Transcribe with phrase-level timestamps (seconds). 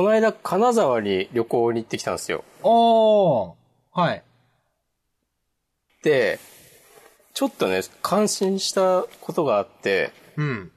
[0.00, 2.42] この間金沢に旅行に行ってきたんですよ。
[2.62, 3.54] おー。
[3.92, 4.22] はい。
[6.02, 6.38] で、
[7.34, 10.72] ちょっとね、感心したことがあって、うん。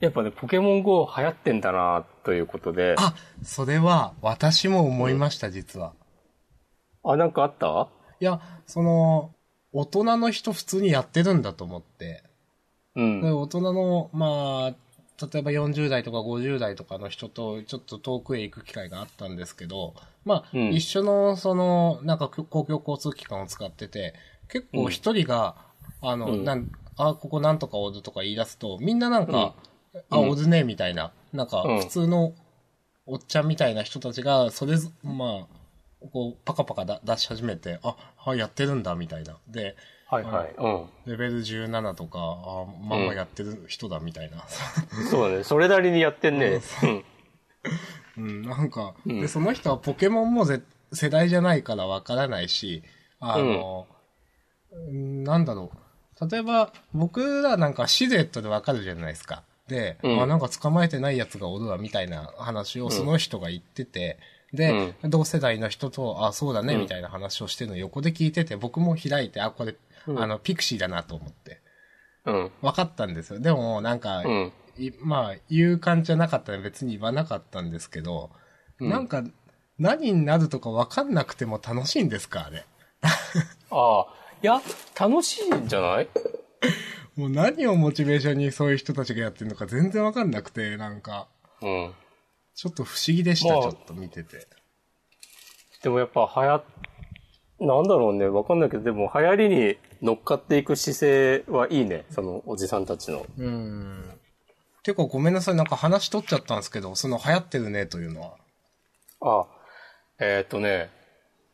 [0.00, 2.94] やっぱね、ポケモン GO 流行ってんだなということで。
[2.98, 5.94] あ、それは私も思いました、実は。
[7.02, 7.88] あ、なんかあった？
[8.20, 9.34] いや、その、
[9.72, 12.22] 大人の人普通にやってるんだと思って。
[12.96, 13.22] うん。
[13.22, 14.74] で大人の、まあ、
[15.20, 20.68] 例えば40代とか50代とかの人とちょっと遠くへ行く機会があったんですけど、まあ、うん。
[20.74, 24.14] 一緒の、その、なんか公共交通機関を使ってて、
[24.48, 25.56] 結構一人が、
[26.00, 26.44] あの、うん。
[26.44, 29.54] なん、あ、ここなんとかオズとか言い出すと、みんななんか、
[30.10, 30.28] あ、うん。
[30.30, 31.78] オズね、みたいな、なんかうん。
[31.78, 32.34] 普通の
[33.06, 39.36] おっちゃんみたいな人たちが、それぞ、まあ、こう、パカパカだ出し始めて、あ、あ、やってるんだ、みたいな。
[39.48, 39.76] で、
[40.12, 40.54] はいはい。
[40.58, 41.10] うん。
[41.10, 44.44] レベル17とか、あ、まんまやってる人だ、みたいな。
[45.10, 45.42] そうだね。
[45.42, 46.60] それなりにやってんね。
[46.82, 47.04] うん。
[48.18, 50.60] うん、なんか、うんで、その人はポケモンもぜ
[50.92, 52.82] 世代じゃないからわからないし、
[53.20, 53.86] あの、
[54.70, 55.70] うんなんだろ
[56.20, 56.30] う。
[56.30, 59.44] 例えば、僕らなんかシルエットでわかるじゃないですか。
[59.66, 64.18] で、うんあ、なんか捕まえてないやつがおるわ、みたいな話をその人が言ってて、
[64.52, 69.74] で、同世代の人と、あ、そうだね、うんみたいな話をしてるのを横で聞いてて、僕も開いて、あ、これ、
[70.06, 71.60] うんあの、ピクシーだなと思って。
[72.24, 72.50] うん。
[72.62, 73.40] 分かったんですよ。
[73.40, 74.52] でも、なんか、うん。
[74.78, 78.30] いまあ、言う感じじゃなかったら別に言わなかったんですけど、
[78.80, 79.22] うんなんか、
[79.78, 82.64] 何になるとか分かんなくても楽しいんですかあれ。
[83.70, 84.06] ああ。
[84.42, 84.60] いや、
[84.98, 86.08] 楽しいんじゃない？
[87.16, 91.28] もう何をモチベーションにそういう人たちがやってるのか全然分かんなくて、なんか、
[91.60, 91.94] うん。
[92.54, 94.46] ちょっと不思議でした、まあちょっと見てて。
[95.82, 96.64] でもやっぱ流行っ、
[97.60, 98.26] なんだろうね。
[98.26, 102.04] わかんないけど、でも流行りに乗っかっていく姿勢はいいね。
[102.10, 103.24] そのおじさんたちの。
[103.38, 104.04] うん。
[104.82, 108.36] てかごめんなさい、なんか話取っちゃったんですけど、その流行ってるねというのは。
[109.20, 109.46] あ、
[110.18, 110.90] えーっとね、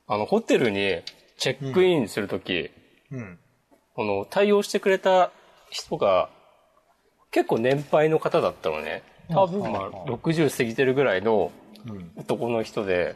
[0.06, 1.02] あの、ホテルに
[1.36, 2.70] チェックインするとき、
[3.12, 3.38] うん。
[3.94, 5.30] この、対応してくれた
[5.68, 6.30] 人が、
[7.30, 9.02] 結構年配の方だったのね。
[9.28, 11.52] 多分、まあ、60過ぎてるぐらいの
[11.86, 12.10] うん。
[12.16, 13.14] 男の人で、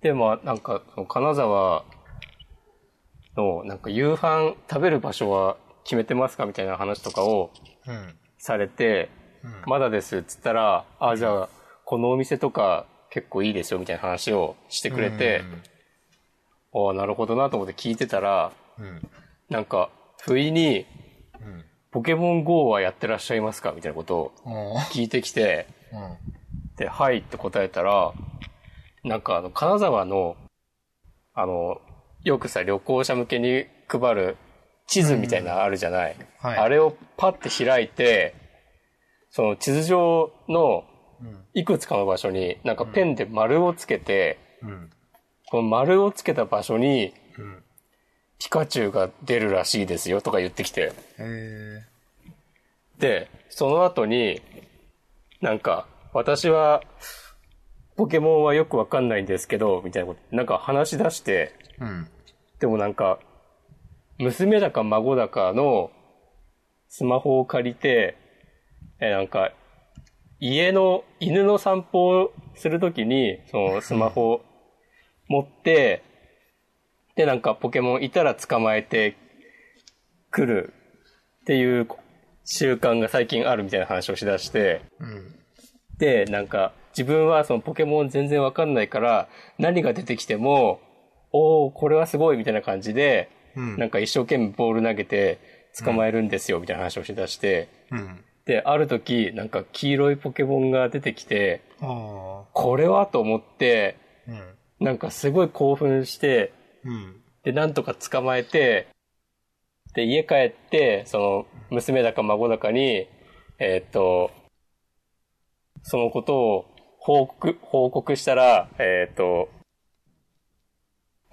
[0.00, 1.84] で、まあ、なんか、金沢
[3.36, 7.50] の、なんか、夕飯食べる場所は決めてますかみたいな話とかを
[7.86, 8.16] うん。
[8.38, 9.08] されて、
[9.42, 11.48] うんまだですっつったら、あ、じゃあ、
[11.84, 15.44] このお店とか結構いいですよみたいな話をしてくれて、
[16.72, 19.02] ああ、なるほどなと思って聞いてたら、うん。
[19.48, 20.86] なんか、不意に、
[21.40, 21.64] うん。
[21.90, 24.76] ポケモン GO はやってらっしゃいますかみたいなことをうん。
[24.92, 26.18] 聞いてきて、うん。
[26.76, 28.12] で、はいって答えたら、
[29.04, 30.36] なんかあの、金沢の、
[31.34, 31.80] あの、
[32.26, 34.36] よくさ、旅行者向けに配る
[34.88, 36.16] 地図みたいなのあるじゃない。
[36.38, 38.34] はいあれをパッて開いて、
[39.30, 40.84] その地図上の
[41.20, 41.44] うん。
[41.54, 44.90] いくつかの場所になんかペンで丸をつけて、うん。
[45.50, 47.62] この丸をつけた場所にうん。
[48.40, 50.92] ピカチュウが出るらしいですよとか言ってきて。
[51.18, 51.84] へ
[52.98, 54.42] で、その後に、
[55.40, 56.82] なんか、私は、
[57.96, 62.08] ポケモンはよくわかんないんですけど、みたいなこと、なんか話し出して、ーうん。
[62.60, 63.18] でもなんか、
[64.18, 65.90] 娘だか孫だかの
[66.88, 68.16] スマホを借りて、
[69.00, 69.52] え、なんか、
[70.40, 74.44] 家の犬の散歩をするときに、そのスマホを
[75.28, 76.02] 持って、
[77.14, 79.16] で、なんかポケモンいたら捕まえて
[80.30, 80.74] くる
[81.42, 81.88] っていう
[82.44, 85.34] 習慣が最近あるみたいな話をしだして、うん。
[85.98, 89.28] で、なんか、自分はそのポケモン全然わかんないから、
[89.58, 90.80] 何が出てきても、
[91.36, 93.76] おー、これはすごいみたいな感じで、うん。
[93.76, 95.38] なんか一生懸命ボール投げて
[95.78, 98.24] 捕まえるんですよみたいな話をしだして、うん。
[98.46, 103.96] で、ある時、なんか黄色いポケモンが出てきて、あこれはと思って、
[104.28, 104.30] あ。
[104.30, 104.56] うん。
[104.78, 106.52] なんかすごい興奮して、
[106.84, 107.16] うん。
[107.42, 108.88] で、なんとか捕まえて、
[109.94, 113.08] で、家帰って、その、娘だか孫だかに、
[113.58, 114.30] えーっと、
[115.82, 116.66] そのことを
[116.98, 119.48] 報告、報告したら、えーっと、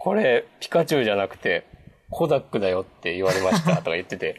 [0.03, 1.65] これ、ピカチュウじゃなくて、
[2.09, 4.37] コダックだよって言われました とか言ってて。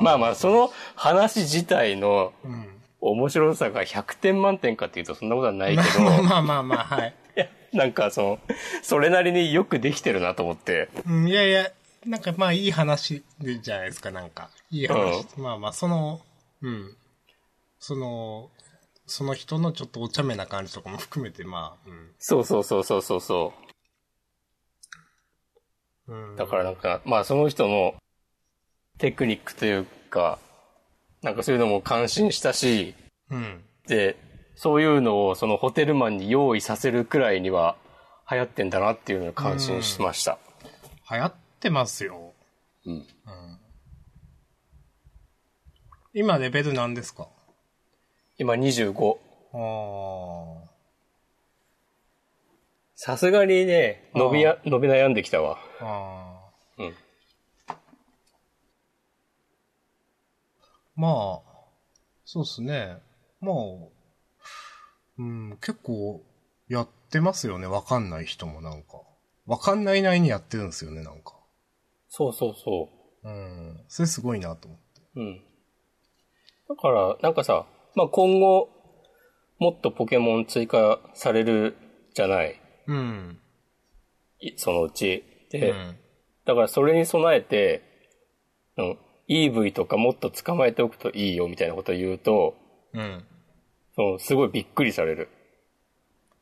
[0.00, 2.80] まあまあ、その話自体のうん。
[3.02, 7.14] 面白さが100点満点かっていうとそんなことはないけど、ま あまあまあまあ、はい。
[7.72, 8.38] なんかその、
[8.82, 10.88] それなりによくできてるなと思って。
[11.06, 11.70] うん、いやいや、
[12.06, 14.50] なんかまあいい話でじゃないですか、なんか。
[14.70, 15.26] いい話。
[15.36, 16.20] まあまあ、その、
[16.62, 16.96] うん。
[17.78, 18.50] その、
[19.10, 21.90] その人のちょっとお茶目な感じとかも含めて、まあ、
[22.20, 23.52] そうそうそうそうそうそ
[26.06, 26.34] うん。
[26.34, 26.36] う。
[26.36, 27.96] だからなんか、まあその人の
[28.98, 30.38] テクニックというか、
[31.22, 32.94] なんかそういうのも感心したし、
[33.30, 33.64] うん。
[33.82, 34.16] って、
[34.54, 37.76] そういうのをそのホテルマンに用意させるくらいには
[38.30, 40.38] 流行ってんだなっていうのを感心しました。
[41.10, 42.32] 流行ってますよ。
[42.86, 43.04] うん。
[46.14, 47.26] 今レベル何ですか？
[48.40, 49.18] 今25。
[49.52, 50.64] あ
[52.94, 55.58] さすがにね、伸びや、伸び悩んできたわ。
[55.78, 55.84] あ。
[55.84, 56.82] ああ。
[56.82, 56.94] うん。
[60.96, 61.40] まあ、
[62.24, 62.96] そうっすね。
[63.42, 63.54] まあ、
[65.18, 66.22] うん、結構、
[66.66, 67.66] やってますよね。
[67.66, 69.02] わかんない人もなんか。
[69.44, 71.34] わかんないなりにやってるんですよね、なんか。
[72.08, 72.88] そうそうそ
[73.22, 73.84] うん。
[73.88, 75.02] それすごいなと思って。
[75.16, 75.20] う。
[75.20, 75.42] うん。
[76.70, 78.70] だから、なんかさ、まあ、今後、
[79.58, 81.76] もっとポケモン追加される
[82.14, 82.60] じゃない。
[82.86, 83.38] うん。
[84.40, 85.24] いそのうち。
[85.50, 85.96] で、うん。
[86.46, 87.82] だからそれに備えて、
[88.76, 88.98] うん、
[89.28, 92.56] EV とかもっと捕まえておくといいよみたいなことを言うと、
[92.94, 93.24] うん。
[93.94, 95.28] そのすごいびっくりされる。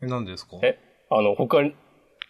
[0.00, 0.58] え、何ですか？
[0.62, 0.78] え、
[1.10, 1.74] あの、他に、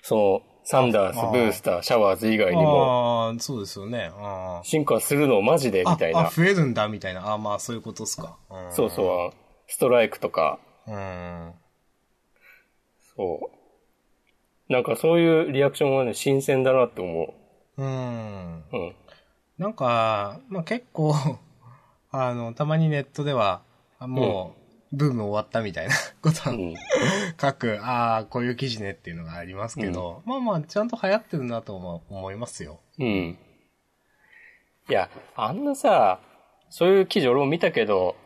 [0.03, 4.11] その、サンダース、ああブースター、シャワーズ以外にも、ああ、そうですよね。
[4.15, 5.89] あ進化するのマジであ。
[5.89, 6.29] あ、みたいな。
[6.29, 7.27] 増えるんだ、みたいな。
[7.27, 8.37] ああ、まあ、そういうことっすか。
[8.51, 9.37] うんそうそう、
[9.67, 11.55] ストライクとか、うん。
[13.17, 13.51] そ
[14.69, 14.73] う。
[14.73, 17.35] なんかそういうリアクションはね、新鮮だなって思
[17.79, 18.59] うん。
[18.71, 18.77] う。
[18.77, 18.95] うん。
[19.57, 21.15] なんか、まあ結構、
[22.13, 23.63] あの、たまにネットでは、
[23.99, 24.55] あも
[24.93, 26.75] う、ブーム終わったみたいなことをうん。
[27.41, 32.81] 書く、ああ、こういう記事ねっていうのがありますけど、まあまあ、ちゃんと流行ってるなと思思いますよ。
[32.99, 33.39] うん。
[34.89, 36.21] いや、あんなさ、
[36.71, 38.17] そういう記事俺も見たけど、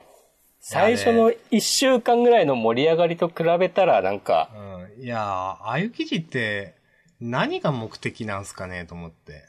[0.60, 4.50] 最初の一週間ぐらいの盛り上がりと比べたらなんか、
[4.98, 5.02] うん。
[5.02, 6.74] いやー、ああいう記事って、
[7.20, 9.44] 何が目的なんすかねと思って。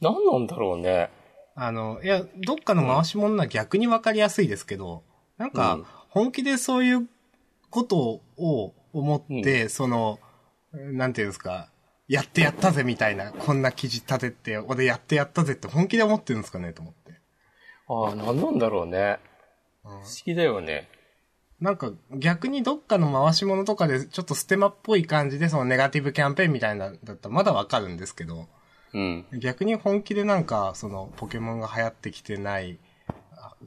[0.00, 1.10] 何なんだろうね。
[1.54, 5.04] あの、いや、どっかの回し物は逆にわかりやすいですけど、
[5.38, 7.08] なんうんか、本気でそういう
[7.70, 10.18] ことを思って、その、
[10.72, 11.70] なんていうんですか、
[12.08, 17.20] やってやったぜみたいな、こんな記事立てて、俺やってやったぜって本気で思ってるんですかねと思って。
[17.88, 19.18] ああ、何なんだろうね。
[19.82, 20.88] 不思議だよね。
[21.60, 28.46] なんか逆にどっかの回し物とかでちょっとステマっぽい感じでそのネガティブキャンペーンみたいなだったらまだわかるんですけど、
[28.92, 29.26] うん。
[29.38, 32.85] 逆に本気でなんかそのポケモンが流行ってきてない、あ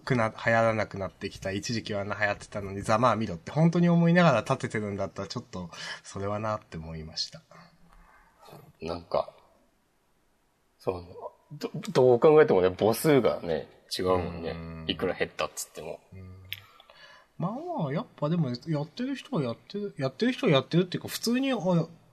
[0.06, 5.70] くな、流行らなくなってきた、一時期はあんな流行ってたのにざまあ見ろって本当に思いながら立ててるんだったらちょっと
[6.04, 7.42] それはなって思いました。
[8.82, 9.32] なんか、
[10.80, 11.06] そう、
[11.52, 14.86] ど、どう考えてもね、母数がね、違うもんねうん。
[14.88, 16.00] いくら減ったっつっても。
[17.38, 21.56] まあまあ、やっぱでもやってる人はやってる、やってる人はやってるっていうか普通にあ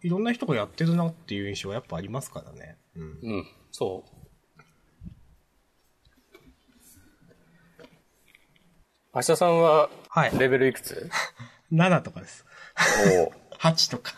[0.02, 2.78] いろんな人がやってるなっていう印象はやっぱありますからね。
[2.94, 3.18] うん。
[3.22, 4.04] うん、そ
[9.16, 10.38] 明日さんは、はい。
[10.38, 11.08] レベルいくつ？
[11.72, 12.44] 7とかです。
[13.18, 14.12] おお8 とか。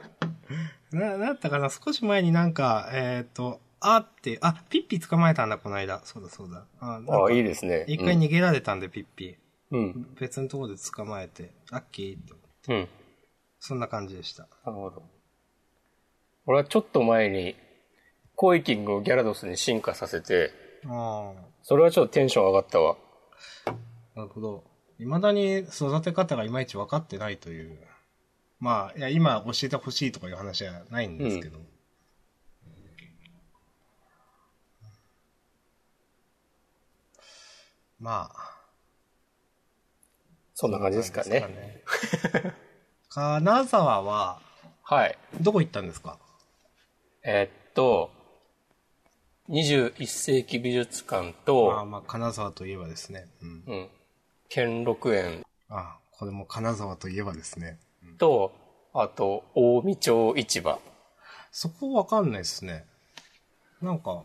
[0.92, 1.68] な、なったかな？
[1.68, 6.00] 少し前になんか、えっ、と、あって、あ、ピッピ捕まえたんだ、この間。
[6.04, 6.64] そうだそうだ。
[6.80, 7.84] あ、ああ、いいですね。
[7.86, 9.36] 一回逃げられたんで、ピッピ。
[9.70, 10.14] うん。
[10.18, 12.32] 別のところで捕まえて、ラッキーって。
[12.68, 12.76] うん。
[12.76, 12.88] うん。
[13.60, 14.48] そんな感じでした。
[14.64, 15.02] なるほど。
[16.46, 17.56] 俺はちょっと前に、
[18.36, 20.50] コイキングをギャラドスに進化させて、
[20.86, 22.96] あそれはちょっとテンション上がったわ。
[24.16, 24.64] あ、なるほど。
[24.98, 27.78] 未だに育て方がいまいち分かってないという。
[28.58, 31.58] まあ、いや、今教えてほしいとかいう話はないんですけど。
[37.98, 38.56] まあ、
[40.54, 41.40] そんな感じですかね。
[41.40, 41.82] かね
[43.08, 44.40] 金沢は、
[44.82, 45.18] はい。
[45.40, 46.18] どこ行ったんですか？
[47.22, 48.10] えーっと、
[49.48, 53.26] 21世紀美術館まあと、まあ、金沢といえばですね。
[53.42, 53.64] うん。
[53.66, 53.88] うん、
[54.48, 57.78] 兼六園あこれも金沢といえばですね。
[58.18, 58.52] と、
[58.94, 60.80] あと、大見町市場。
[61.50, 62.86] そこわかんないですね。
[63.82, 64.22] なんか、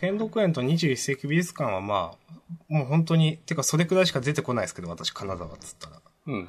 [0.00, 2.32] 剣道園と21世紀美術館はまあ、
[2.68, 6.00] もう本当に、てかそれくらいしか出てこないですけど、私金沢っつったら。
[6.26, 6.48] うん。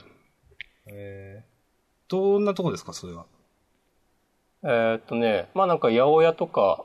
[0.88, 3.26] えー、どんなとこですか、それは？
[4.64, 6.84] えーっとね、まあなんか八百屋とか、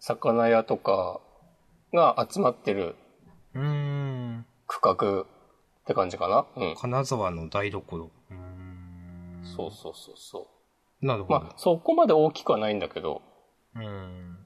[0.00, 1.20] 魚屋とか
[1.92, 2.96] が集まってる
[3.54, 4.03] うーん。
[4.80, 5.26] 区画っ
[5.86, 6.46] て感じかな？
[6.56, 6.74] うん。
[6.74, 8.10] 金沢の台所。
[9.56, 10.48] そうそうそうそ
[11.00, 11.38] なるほど。
[11.40, 11.42] う。
[11.44, 13.22] まあそこまで大きくはないんだけど、
[13.76, 14.38] うーん。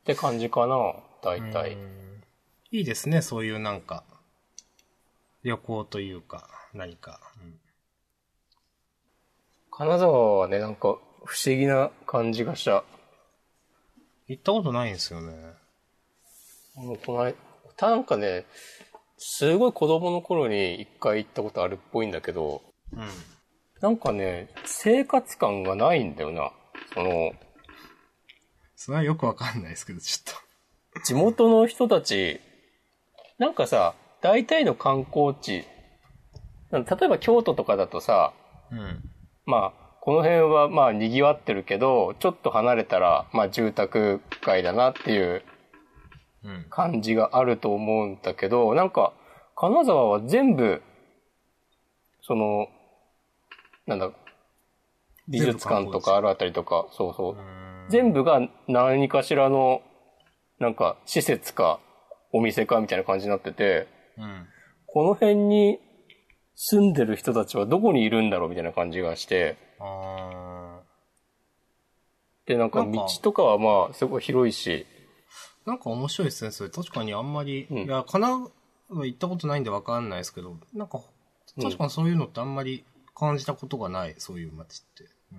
[0.00, 1.74] って感じかな、大体。
[1.74, 2.22] うん
[2.72, 4.04] いいですね、そういうなんか、
[5.42, 7.20] 旅行というか、何か。
[7.42, 7.60] うん
[9.72, 12.84] 金沢はね、なんか不思議な感じがした。
[14.30, 15.32] 行ったことないんですよね。
[16.76, 17.34] もうこの間、
[17.80, 18.46] なんかね、
[19.18, 23.00] すごい子供の頃に一回行ったことあるっぽいんだけど、うん。
[23.80, 26.52] なんかね、生活感がないんだよな。
[26.94, 27.32] その、
[28.76, 32.40] それはよくわかんないですけど、ちょっ地元の人たち、
[33.38, 35.64] なんかさ、大体の観光地、
[36.70, 38.32] 例えば京都とかだとさ、
[38.70, 38.76] と。
[38.76, 39.02] うん。
[39.44, 45.42] まあ、この辺はまあ賑わってるけど、ちょっと離れたら、まあ住宅街だなっていう
[46.42, 46.66] うん。
[46.70, 49.12] 感じがあると思うんだけど、なんか、
[49.56, 50.82] 金沢は全部、
[52.22, 52.68] その、
[53.86, 54.10] なんだ、
[55.28, 57.36] 美術館とかあるあたりとか、そうそう。
[57.90, 59.82] 全部が何かしらの、
[60.58, 61.78] なんか、施設か、
[62.32, 64.46] お店かみたいな感じになってて、うん。
[64.86, 65.78] この辺に
[66.62, 70.80] 住んでる人たちはどこにいるんだろうみたいな感じがして、あ
[72.44, 76.68] で、なんか道とかはまあ、すごい広いし、ーなんか面白いですね、それ。
[76.68, 77.78] 確かにあんまり、うん。
[77.78, 78.50] いや、神奈
[78.90, 81.00] 川行ったことないんでわかんないですけど、なんか、
[81.56, 81.62] うん。
[81.62, 85.08] 確かにそういうのってあんまり感じたことがない、そういう街って。
[85.32, 85.36] う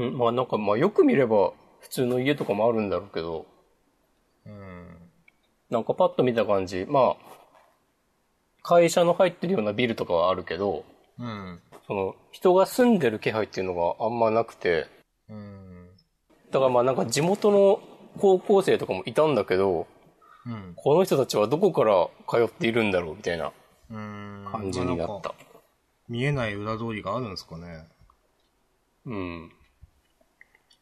[0.00, 0.04] ん。
[0.06, 3.46] うん、まあなんかまあよく見れば普通の家とかもあるんだろうけど、
[4.46, 4.96] うん。
[5.70, 7.37] なんかパッと見た感じ、まあ、
[8.68, 10.84] 会社の入ってるようなビルとかはあるけど、
[11.18, 11.58] うん。
[11.86, 14.86] その、人が住んでる気配っていうのがあんまなくて、
[15.30, 15.88] うん。
[16.50, 17.80] だからまあなんか地元の
[18.18, 19.86] 高校生とかもいたんだけど、
[20.44, 20.74] うん。
[20.76, 23.52] この人たちはどこから通っているんだろうみたいな
[23.90, 24.46] うん。
[24.52, 25.34] 感じになった。
[26.06, 27.86] 見えない裏通りがあるんですかね。
[29.06, 29.52] うん。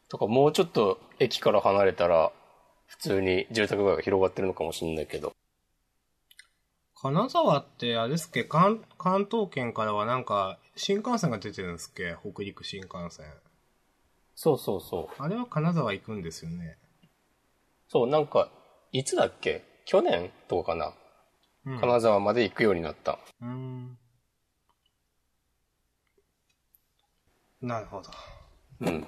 [0.09, 2.33] とかもうちょっと駅から離れたら、
[2.87, 5.31] 普通に住宅街が広がってるのかもしれないけど。
[6.99, 8.43] 金沢って、あれですっけ？
[8.43, 12.15] 関、関東圏からはなんか、新幹線が出てるんですっけ？
[12.21, 13.31] 北陸新幹線。
[14.33, 15.21] そうそうそう。
[15.21, 16.77] あれは金沢行くんですよね。
[17.87, 18.49] そう、なんか、
[18.91, 19.63] いつだっけ？
[19.85, 20.93] 去年とかかな、
[21.65, 21.79] うん。
[21.79, 23.19] 金沢まで行くようになった。
[23.41, 23.97] うーん。
[27.61, 28.09] なるほど。
[28.81, 29.07] うん。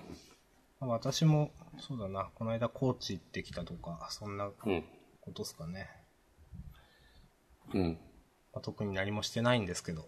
[0.79, 4.83] 私も、そうだな、この間高知行ってきたとか、そんなこうん。
[5.33, 5.89] とっすかね。
[5.93, 5.98] うん。
[7.73, 7.95] ま
[8.55, 10.07] あ、特に何もしてないんですけど。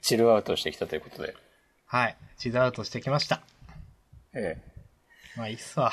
[0.00, 1.34] チルアウトしてきたということで。
[1.86, 2.16] はい。
[2.38, 3.42] チルアウトしてきました。
[4.34, 4.72] ええ。
[5.36, 5.92] まあいいっすわ。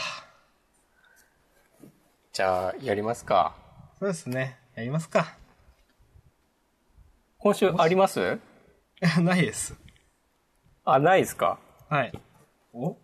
[2.33, 3.55] じゃあ、やりますか。
[3.99, 4.57] そうですね。
[4.75, 5.35] やりますか。
[7.37, 8.39] 今週あります？
[9.21, 9.75] ないです。
[10.85, 11.59] あ、ないですか？
[11.89, 12.13] はい。
[12.73, 12.91] お？
[12.91, 12.95] い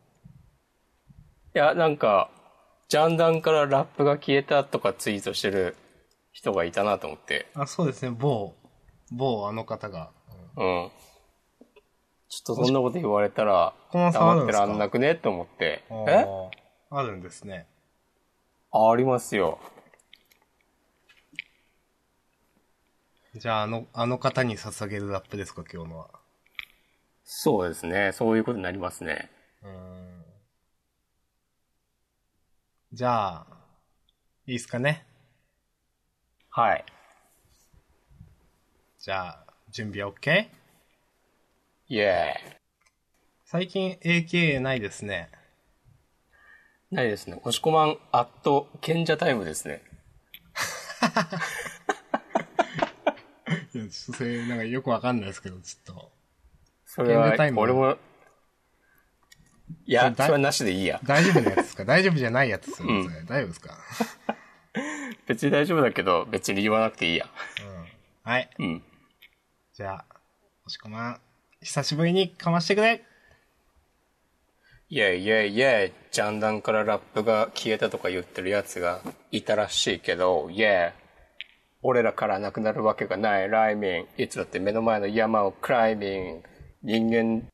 [1.53, 2.29] や、なんか、
[2.95, 5.75] ジャンダンからラップが消えたとかツイートしてる
[6.31, 7.47] 人がいたなと思って。
[7.53, 8.15] あ、そうですね。
[8.17, 8.55] 某、
[9.11, 10.11] 某あの方が。
[10.55, 10.89] うん。
[12.29, 15.11] ちょっとそんなこと言われたら、黙ってらんなくね？
[15.11, 15.83] って思って。
[15.89, 16.23] あえ？
[16.23, 16.49] ー
[16.89, 17.67] あるんですね。
[18.71, 19.59] あありますよ。
[23.35, 26.07] じゃあ、あの、あの方に捧げるラップですか、今日のは。
[27.25, 28.13] そうですね。
[28.13, 29.29] そういうことになりますね。
[29.63, 29.94] うーん。
[32.95, 33.45] じゃあ、
[34.47, 35.05] いいっすかね？
[36.49, 36.85] はい。
[38.99, 40.47] じゃあ、準備は OK?
[41.89, 42.51] イエー？
[42.53, 42.55] イ。
[43.43, 45.29] 最近 AKA ないですね。
[46.89, 47.33] ないですね。
[47.41, 49.81] 押し込まん、アット、賢者タイムですね。
[53.73, 56.11] いや、ちょっとそれ、なんかよくわかんないですけど、ちょっと。
[56.85, 57.97] それは俺も、
[59.85, 60.99] いや、それはなしでいいや。
[61.03, 61.85] 大丈夫なやつですか？
[61.85, 63.07] 大丈夫じゃないやつですようん。
[63.25, 63.77] 大丈夫ですか？
[65.27, 67.25] 別に大丈夫だけど、別に言わなくていいや。
[68.25, 68.31] うん。
[68.31, 68.49] はい。
[68.59, 68.83] うん。
[69.73, 70.05] じゃあ、
[70.65, 71.21] 押し込まん、
[71.61, 73.03] 久しぶりにかましてくれ
[74.89, 80.93] イェイイェイイェイ、ジャンダンからラップが消えたとか言ってるやつがいたらしいけど、イェイ。
[81.81, 84.23] 俺らからなくなるわけがない、ライミング。
[84.23, 86.43] いつだって目の前の山をクライミング。
[86.83, 87.49] 人間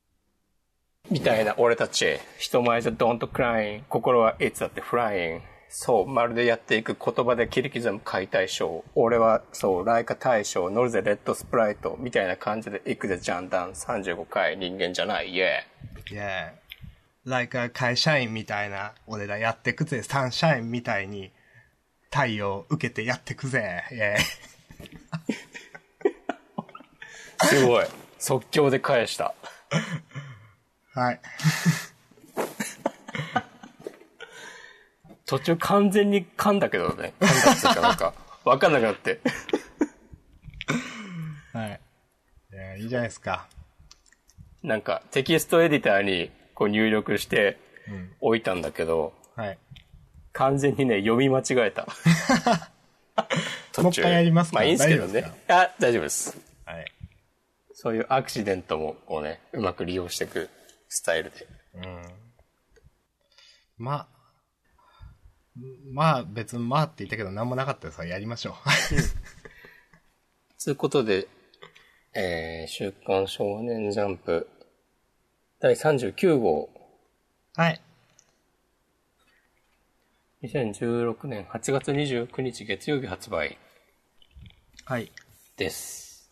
[1.11, 2.19] みたいな俺たち。
[2.39, 3.83] 人前じゃドンとクライン。
[3.89, 5.41] 心はいつだってフライン。
[5.67, 8.83] そう、まるでやっていく言葉で切り刻む解体ショー。
[8.95, 11.97] 俺は、そう、ライカ大将、乗るぜレッドスプライト。
[11.99, 13.71] みたいな感じで行くぜジャンダン。
[13.73, 15.47] 35回人間じゃない、イェ
[16.09, 16.13] イ。
[16.13, 16.53] いや、
[17.25, 21.31] like a 会社員みたいな、俺らやってくぜ、サンシャインみたいに、
[22.09, 24.17] 太陽受けてやってくぜ、イェイ。
[27.47, 27.85] すごい。
[28.17, 29.33] 即興で返した。
[30.93, 31.21] はい。
[35.25, 37.13] 途中完全に噛んだけどね。
[37.19, 39.19] 噛んだっていうかなんか、 わかんなくなって。
[41.53, 41.79] はい。
[42.51, 43.47] いや、いいじゃないですか。
[44.63, 47.57] なんか、テキストエディターにこう入力して
[47.87, 48.11] うん。
[48.19, 49.57] 置いたんだけど、はい。
[50.33, 51.87] 完全にね、読み間違えた。
[53.73, 54.55] 途 中もう一回やりますか？
[54.55, 55.31] まあいいんですけどね。
[55.47, 56.37] あ、大丈夫です。
[56.65, 56.85] はい。
[57.73, 60.49] そういうアクシデントも、こうね、うまく利用していく
[60.93, 61.47] スタイルで。
[61.75, 62.01] うん。
[63.77, 64.07] まあ、
[65.89, 68.53] まあ別にまあって言ったけど何もなかったですやりましょう。
[70.57, 71.29] つうことで、
[72.13, 74.49] えー、週刊少年ジャンプ、
[75.61, 76.69] 第39号、
[77.55, 77.81] はい。
[80.43, 83.57] 2016年8月29日月曜日発売
[84.83, 85.09] はい。
[85.55, 86.29] です。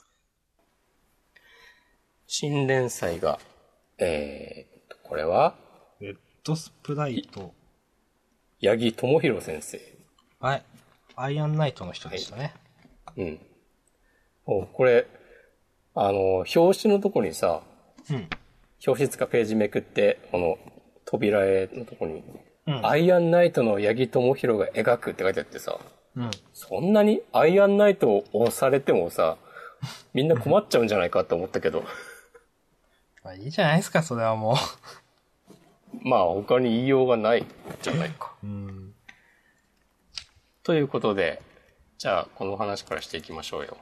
[2.27, 3.39] 新連載が、
[4.01, 5.55] えーと、これは、
[5.99, 7.53] レッドスプライト。
[8.61, 9.79] 八木智弘先生。
[10.39, 10.63] はい。
[11.15, 12.53] アイアンナイトの人でしたね。
[13.17, 13.39] うん。
[14.45, 15.05] おこれ、
[15.95, 17.61] あの、表紙のとこにさ、
[18.09, 18.29] うん。
[18.87, 20.57] 表紙つかページめくって、この
[21.05, 22.23] 扉絵のとこに、
[22.67, 25.79] うんアイアンナイトの八木智弘が描くって書いてあってさ、
[26.15, 26.31] うん。
[26.53, 29.37] そんなにアイアンナイトを押されてもさ、
[30.13, 31.83] みんな困っちゃうんじゃないかって思ったけど、
[33.23, 34.57] まあいいじゃないですか、それはも
[36.03, 37.45] まあ他に言いようがない
[37.81, 38.35] じゃないか。
[38.43, 38.45] う。
[38.47, 38.95] うん。
[40.63, 41.41] ということで、
[41.97, 43.77] じゃあこの話からしていきましょうよ。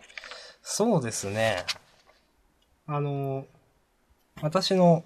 [0.62, 1.66] そうですね。
[2.88, 3.46] あの、
[4.42, 5.04] 私の、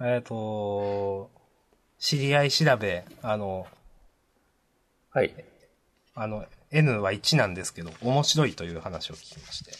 [0.00, 1.30] えっ、と、
[1.98, 3.66] 知り合い調べ、あの、
[5.10, 5.32] はい。
[6.14, 9.72] あの、N は1なんですけど、面白いという話を聞きまして、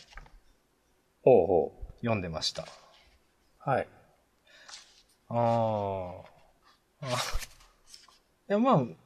[1.22, 2.66] ほうほ読んでました。
[3.66, 3.70] う。
[3.70, 3.88] はい。
[5.28, 6.24] あー
[7.02, 7.06] あ。
[7.06, 8.96] いや、まあ、う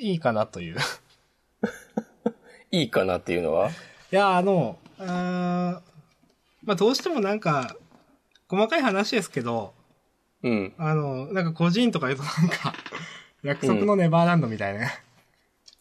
[0.00, 0.76] いいかなという。
[2.70, 3.70] いいかなっていうのは？
[3.70, 3.72] い
[4.10, 5.82] や、あの、ま
[6.74, 7.76] あ、どうしてもなんか、
[8.48, 9.74] 細かい話ですけど、
[10.42, 10.74] うん。
[10.78, 12.72] あの、なんか個人とか言うとなんか、
[13.42, 14.92] 約束のネバーランドみたいな、ね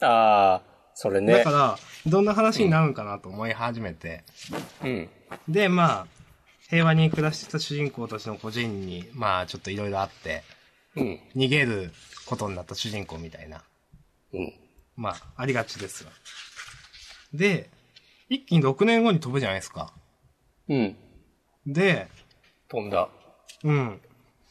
[0.01, 1.51] ああ、それねだか。
[1.51, 4.23] ら、どんな話になるんかなと思い始めて。
[4.84, 5.10] うん。
[5.47, 6.08] で、まあ、
[6.69, 10.43] 平和に暮らしてた主人公たちの個人に、まあ、ちょっといろいろあって、
[10.95, 11.19] うん。
[11.36, 11.91] 逃げる
[12.25, 13.63] ことになった主人公みたいな。
[14.34, 14.53] うん。
[14.95, 16.12] まあ、ありがちですが。
[17.34, 17.69] で、
[18.30, 19.93] 一気に6年後に飛ぶじゃないですか。
[20.67, 20.95] うん。
[21.65, 22.08] で、
[22.67, 23.08] 飛んだ。
[23.63, 24.01] うん。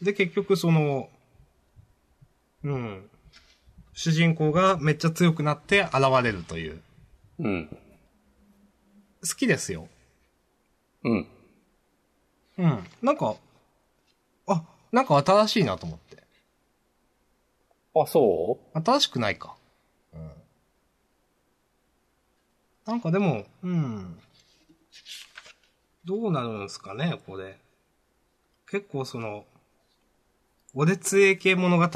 [0.01, 1.11] で、結局その、
[2.65, 3.11] うん。
[3.93, 6.81] 主人公がめっちゃ強くなって現れるという。
[7.41, 7.69] うん。
[9.27, 9.89] 好きですよ。
[11.05, 11.27] うん。
[12.59, 12.85] うん。
[13.03, 13.37] なんか、
[14.49, 16.23] あ、なんか新しいなと思って。
[17.95, 19.57] あ、そ新しくないか。
[20.15, 20.31] うん。
[22.87, 24.19] なんかでも、うん。
[26.05, 27.59] どうなるんですかね、これ。
[28.71, 29.45] 結構その、
[30.75, 31.89] おでつえ系物語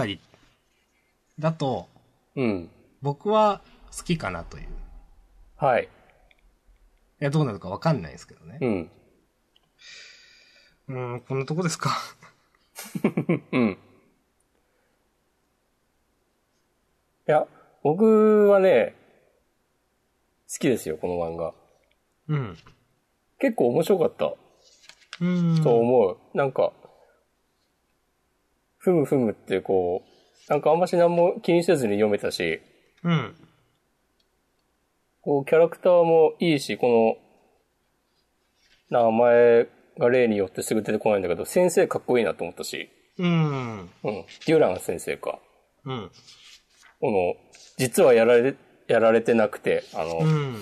[1.39, 1.89] だと、
[2.37, 2.71] ううん。
[3.03, 3.63] 僕は
[3.97, 4.65] 好きかなという。
[4.65, 4.67] い
[5.57, 5.89] はい。
[7.21, 8.59] や、どうなるかわかんないですけどね。
[8.61, 8.91] うん。
[10.91, 11.97] うん、こんなとこですか。
[13.53, 13.79] うん。
[17.29, 17.47] いや、
[17.85, 18.97] 僕はね、
[20.53, 21.55] 好きですよ、この漫画。
[22.27, 22.57] うん。
[23.39, 24.35] 結構面白かった
[25.21, 25.29] う
[25.61, 25.63] ん。
[25.63, 26.19] と思う。
[26.35, 26.73] なんか、
[28.79, 32.61] ふむふむってこう、なんかあんまし何も気にせずに読めたし、
[33.05, 33.37] うん。
[35.21, 37.17] こう、キャラクターもいいし、こ
[38.91, 43.81] の、名前が例によってすぐ出てこないんだけど、先生かっこいいなと思ったし、うん。
[43.81, 43.89] うん。
[44.03, 45.39] デュラン先生か。
[45.85, 46.11] うん。
[47.01, 47.35] この、
[47.77, 48.55] 実はやられ、
[48.89, 50.57] やられてなくて、あの、うん。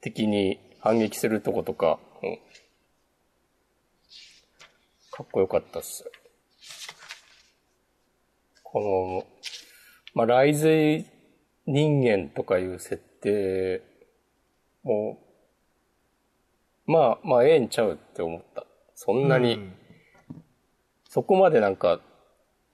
[0.00, 2.38] 敵に反撃するとことか、うん。
[5.10, 6.10] かっこよかったっす。
[8.62, 9.26] この、
[10.14, 11.06] まあ、雷髄
[11.66, 13.82] 人間とかいう設定
[14.82, 15.18] も、
[16.86, 18.64] まあ、まあ、ええんちゃうって思った。
[18.94, 19.70] そんなに、
[21.08, 22.00] そこまでなんか、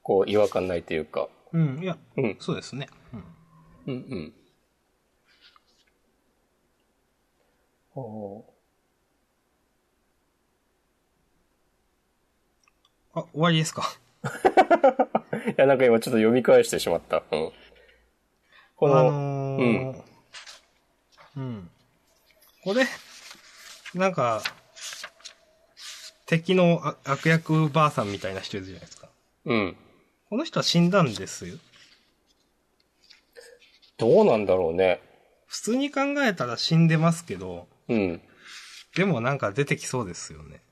[0.03, 1.83] こう、違和感ないというか、うん。
[1.83, 2.89] いや、うん、そうですね。
[3.87, 3.95] うん。
[3.95, 4.35] うん、うん。
[7.95, 8.45] お
[13.15, 13.83] あ、終わりですか？
[14.23, 17.23] ー いや、なんか今ちょっと読み返してしまった。
[17.31, 17.53] うん。
[18.77, 20.03] この、あのー、
[21.37, 21.71] うん。
[22.65, 22.85] これ、
[23.95, 24.43] なんか、
[26.27, 29.09] 敵のあ悪役ばあさんみたいな人いるじゃないですか。
[29.45, 29.77] うん。
[30.31, 31.57] この人は死んだんですよ。
[33.99, 35.01] どうなんだろうね。
[35.47, 38.23] 普通に考えたら死んでますけど、うん。
[38.97, 40.63] でもなんか出てきそうですよね。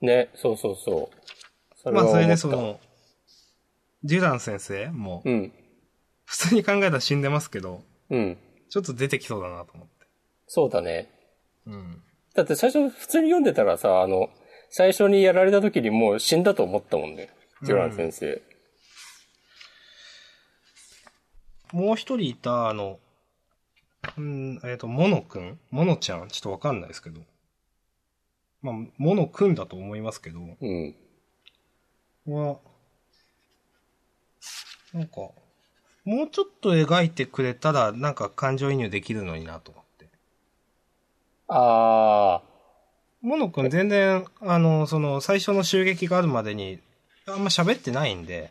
[0.00, 1.76] ね、そうそうそう。
[1.76, 2.78] そまあそれでその、
[4.04, 5.52] デュラン先生も、うん。
[6.24, 8.38] 普通に考えたら死んでますけど、うん。
[8.68, 10.06] ちょっと出てきそうだなと思って。
[10.46, 11.10] そうだね。
[11.66, 12.02] うん。
[12.34, 14.28] だって最初普通に読んでたらさ、あの、
[14.70, 17.30] 最初にやられた時にもう死んだと思ったもんね。
[17.62, 18.42] ジョラン先生。
[21.72, 22.98] もう一人いた、あの、
[24.16, 25.58] うん、えっ、と、モノくん？
[25.70, 26.28] モノちゃん？
[26.28, 27.20] ちょっとわかんないですけど。
[28.62, 30.94] まあ、モノくんだと思いますけど、うん。
[32.26, 32.58] は、
[34.92, 35.16] なんか、
[36.04, 39.83] もうちょっと描いてくれたら、なんか感情移入できるのになと
[41.48, 42.42] 思って。
[42.42, 42.42] あ
[43.22, 46.78] モノくん全然、あの、その、最初の襲撃があるまでに、
[47.26, 48.50] あんま喋ってないんで、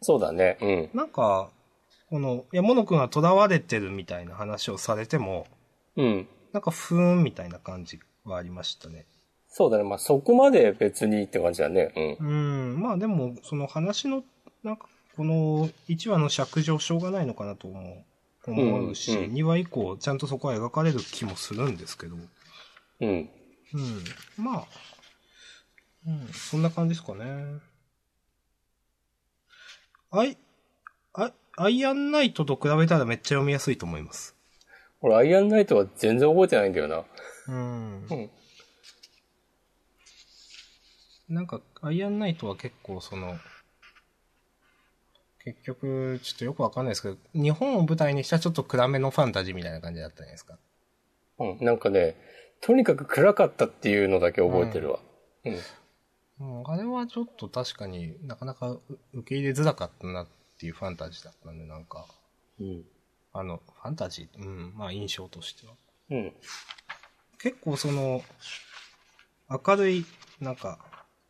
[0.00, 0.56] ー、そうだね。
[0.62, 0.90] うん。
[0.94, 1.50] なんか、
[2.08, 5.46] この、いや、モノくんが囚われてるみたいな話をされても、
[5.96, 6.28] うん。
[6.52, 9.04] なんか、ふーんみたいな感じはありましたね。
[9.48, 9.84] そうだね。
[9.84, 11.92] まあ、そこまで別にって感じだね。
[12.20, 12.26] うん。
[12.26, 14.24] うん、まあでも、その話の、
[14.62, 18.04] なんか、この1話の尺上しょうがないのかなと思う、
[18.46, 22.16] 思うし、うんうん2話以降、ちゃんとそこは描かれる気もするんですけど、
[23.00, 23.28] うん、うん。
[24.36, 24.64] まあ、
[26.06, 27.60] うん、そんな感じですかね。
[30.10, 30.36] アイ、
[31.14, 34.34] アアイアンナイトと比べたらめっちゃ読みやすいと思います。
[35.00, 37.04] 俺、アイアンナイトは全然覚えてないんだよな。
[37.48, 38.14] うんう。
[38.14, 38.30] ん。
[41.28, 43.38] なんか、アイアンナイトは結構その、
[45.44, 50.58] 結局、ちょっとよくわかんないですけど、日本を舞台にしたちょっと暗めのファンタジーみたいな感じだったじゃないですか。
[51.38, 51.58] うん。
[51.60, 52.16] なんかね、
[52.62, 55.00] とにかく暗かったっていうのだけ覚えてるわ。
[55.44, 55.58] うん。
[56.40, 60.26] うん、あれはちょっと確かになかなかう受け入れづらかったなっ
[60.58, 62.06] ていうファンタジーだったんで、なんか、
[62.58, 62.84] うん。
[63.34, 65.74] あの、ファンタジー、うん、まあ印象としては。
[66.10, 66.32] うん。
[67.38, 68.22] 結構その、
[69.50, 70.06] 明るい、
[70.40, 70.78] なんか、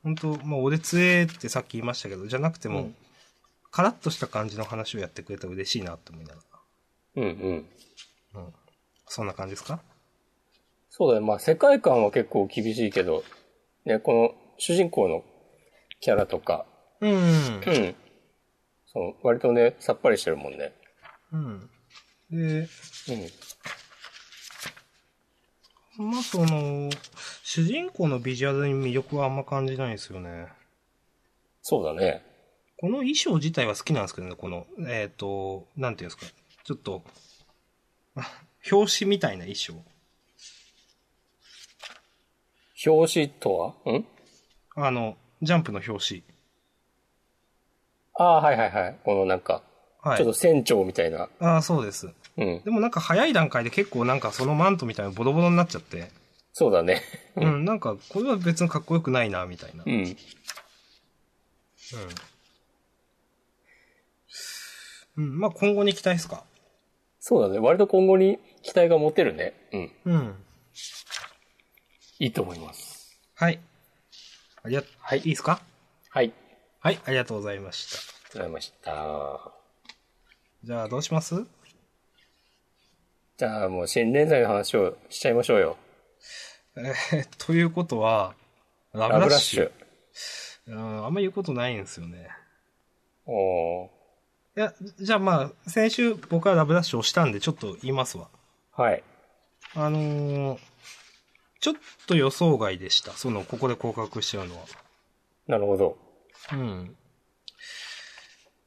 [0.05, 2.97] 本当まあ俺強えってさっき言いましたけど、じゃなくても、うん
[3.75, 6.41] カラッとした感じの話をやってくれたら嬉しいなって思いなが
[7.17, 7.67] うんうん。
[8.33, 8.41] ら。
[8.41, 8.55] うん。
[9.09, 9.81] そんな感じですか？
[10.91, 11.27] そうだね。
[11.27, 13.25] まあ、世界観は結構厳しいけど、
[13.85, 15.25] ね、この主人公の
[15.99, 16.67] キャラとか、
[17.01, 17.15] うん。
[17.15, 17.97] うん。
[18.87, 20.73] その、割とね、さっぱりしてるもんね。
[21.33, 21.69] うん。
[22.31, 22.63] で、う
[26.05, 26.13] ん。
[26.13, 26.91] まあその、
[27.43, 30.47] 主人公のビジュアルに魅力はあんま感じないんですよね。
[31.61, 32.25] そうだね。
[32.85, 36.27] この衣装自体は好きなんですけどね、この、えっ、と、なんていうんですか。
[36.65, 37.03] ちょっと、
[38.15, 38.31] あ
[38.71, 39.73] 表紙みたいな衣装。
[42.85, 43.91] 表紙とは？
[43.91, 44.07] ん？
[44.77, 46.23] あの、ジャンプの表紙。
[48.17, 48.99] ああ、はいはいはい。
[49.03, 49.63] このなんか、
[50.03, 50.19] はい。
[50.19, 51.31] ちょっと船長みたいな。
[51.41, 52.13] ああ、そうです。
[52.37, 52.61] うん。
[52.65, 56.11] でもなんか早い段階で結構なんかそのマントみたいなのボロボロになっちゃって、
[56.53, 57.01] そうだね。
[57.37, 59.85] うん、なんかこれは別にかっこよくないな、みたいな。
[59.87, 59.95] うん。
[59.95, 60.15] うん。
[65.17, 66.45] うん、まあ今後に期待ですか？
[67.21, 67.59] そうだね。
[67.59, 69.55] 割と今後に期待が持てるね。
[69.73, 69.91] うん。
[70.05, 70.35] うん。
[72.19, 73.19] いいと思います。
[73.35, 73.61] はい。
[74.63, 75.63] ありが、はいいいですか？
[76.11, 76.33] はい。
[76.81, 77.99] はい、ありがとうございました。
[77.99, 79.53] ありがとうございました。
[80.65, 81.45] じゃあどうします？
[83.37, 85.77] じゃあもう新連載の話をしちゃいましょうよ。
[86.77, 88.35] えー、ということは、
[88.93, 89.71] ララブラッシュ。
[90.67, 92.29] うんあんま言うことないんですよね。
[93.27, 93.89] おー
[94.57, 98.29] いや、じゃあまあ、先週僕はラブラッシュをしたんでちょっと言いますわ。
[98.73, 99.03] はい。
[99.75, 100.59] あのー、
[101.59, 101.75] ちょっ
[102.07, 103.11] と予想外でした。
[103.13, 104.63] その、ここで降格しちゃうのは。
[105.49, 105.99] なるほど。
[106.53, 106.97] うん。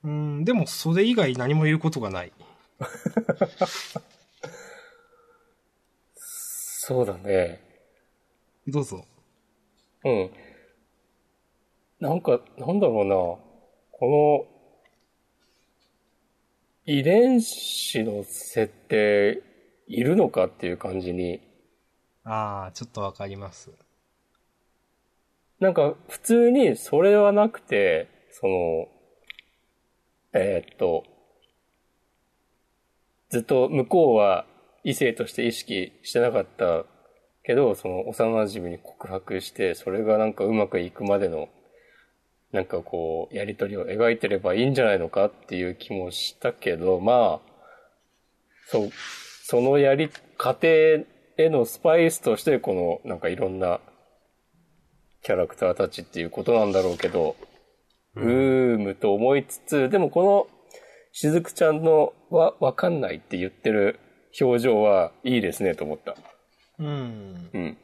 [0.04, 2.34] うん、でもそれ以外何も言うことがない。
[6.16, 7.62] そうだね。
[8.68, 9.06] どうぞ。
[10.04, 10.32] うん。
[12.00, 13.16] なんか、なんだろうな。
[13.16, 14.57] この、
[16.90, 19.44] 遺伝子の設定、
[19.88, 21.42] いるのかっていう感じに、
[22.24, 23.72] ああ、ちょっとわかります。
[25.60, 28.88] なんか普通にそれはなくて、その、
[30.32, 31.04] えーっと、
[33.32, 34.46] ずっと向こうは
[34.86, 36.86] 異性として意識してなかった
[37.44, 41.50] けど、その幼馴染に告白して、それがなんかうまくいくまでの、
[42.58, 47.52] なんかこう、やりとりを描いてればいいんじゃないのかっていう気もしたけど、まあ、
[48.66, 48.90] そう、
[49.44, 51.06] そのやり、過程へ
[51.38, 53.80] のスパイスとして、この、なんかいろんな
[55.22, 57.36] キャラクターたちっていうことなんだろうけど、
[58.16, 60.48] うーむと思いつつ、でもこの
[61.12, 64.00] しずくちゃんのわ、わかんないって言ってる
[64.42, 66.16] 表情はいいですねと思った。
[66.80, 67.50] うん。
[67.54, 67.78] うん。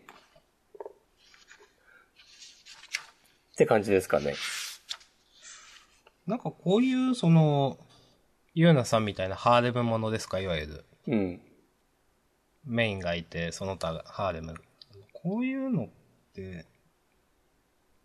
[3.53, 4.33] って感じですかね。
[6.27, 7.77] なんかこういう、その、
[8.53, 10.86] ゆうなさんみたいなハーレムものですか、いわゆる。
[11.07, 11.41] うん。
[12.65, 14.55] メインがいて、その他がハーレム。
[15.12, 15.88] こういうのっ
[16.33, 16.65] て、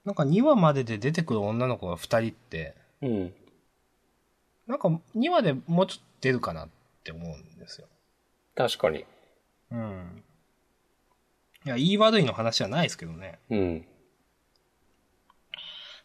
[0.05, 3.35] なんか2話までで出てくる女の子が2人って、うん。
[4.67, 6.69] なんか2話でもうちょっと出るかなっ
[7.05, 7.87] て思うんですよ。
[8.55, 9.05] 確かに。
[9.71, 10.25] うん。
[11.67, 13.39] いや、言い悪いの話はないですけどね。
[13.51, 13.87] うん。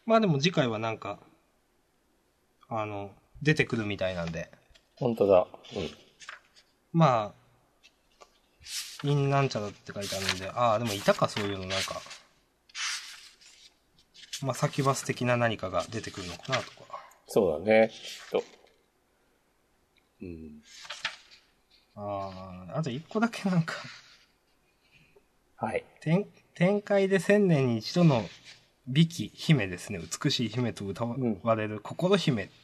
[0.06, 1.18] まあでも次回はなんか、
[2.80, 3.10] あの、
[3.42, 4.50] 出てくるみたいなんで、
[4.96, 5.46] 本当だ。
[6.92, 7.44] まあ、
[9.02, 12.00] インなんちゃらって書いてあるんで、ああ、でもいたか、そういうのなんか。
[14.42, 16.84] まあ、サキュバス的な何かが出てくるのかなとか。
[17.26, 17.90] そうだね。
[17.92, 18.44] きっと。
[20.22, 20.62] うん。
[21.96, 23.74] ああ、あと一個だけなんか、
[25.56, 25.84] はい。
[26.00, 28.28] 展展開で千年に一度の
[28.86, 29.98] 美き姫ですね。
[29.98, 32.63] 美しい姫と歌われる心姫って。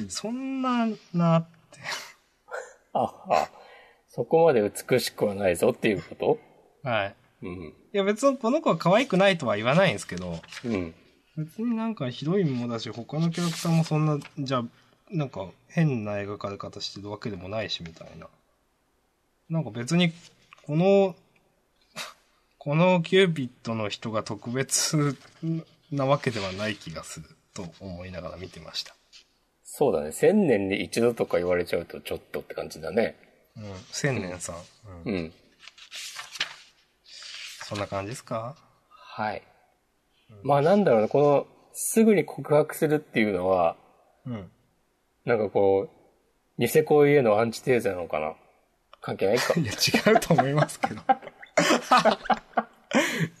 [0.00, 1.80] うんそんななって。
[2.92, 3.48] あ、あ、
[4.08, 6.38] そこまで美しくはないぞっていうこ
[6.82, 7.14] はい。
[7.42, 7.74] とうん。
[7.92, 10.94] いや別にこの子は可愛くないとは言わないんですけど、うん。
[11.36, 14.64] 別になんかヒロインもだし、他のキャラクターもそんな、じゃあ、
[15.10, 18.26] なんか変な描かれ方してるわけでもないし、みたいな。
[19.48, 20.12] なんか別に、
[20.66, 21.14] この、
[22.58, 25.16] このキューピッドの人が特別
[25.92, 28.97] なわけではない気がすると思いながら見てました。
[29.78, 30.10] そうだね。
[30.10, 33.14] 千年に一度とか言われちゃうとちょっとって感じだね。
[33.56, 33.62] うん。
[33.92, 34.56] 千年さん。
[35.06, 35.14] うん。
[35.14, 35.32] うん。
[37.04, 38.56] そんな感じですか？
[38.90, 39.42] はい。
[40.42, 41.08] まあなんだろうね。
[41.08, 43.76] この、すぐに告白するっていうのは、
[44.26, 44.50] うん。
[45.24, 45.90] なんかこう、
[46.60, 48.34] ニセ恋へのアンチテーゼなのかな？
[49.00, 49.54] 関係ないか？
[49.60, 49.64] い。
[49.64, 49.76] や、違
[50.12, 51.02] うと思いますけど。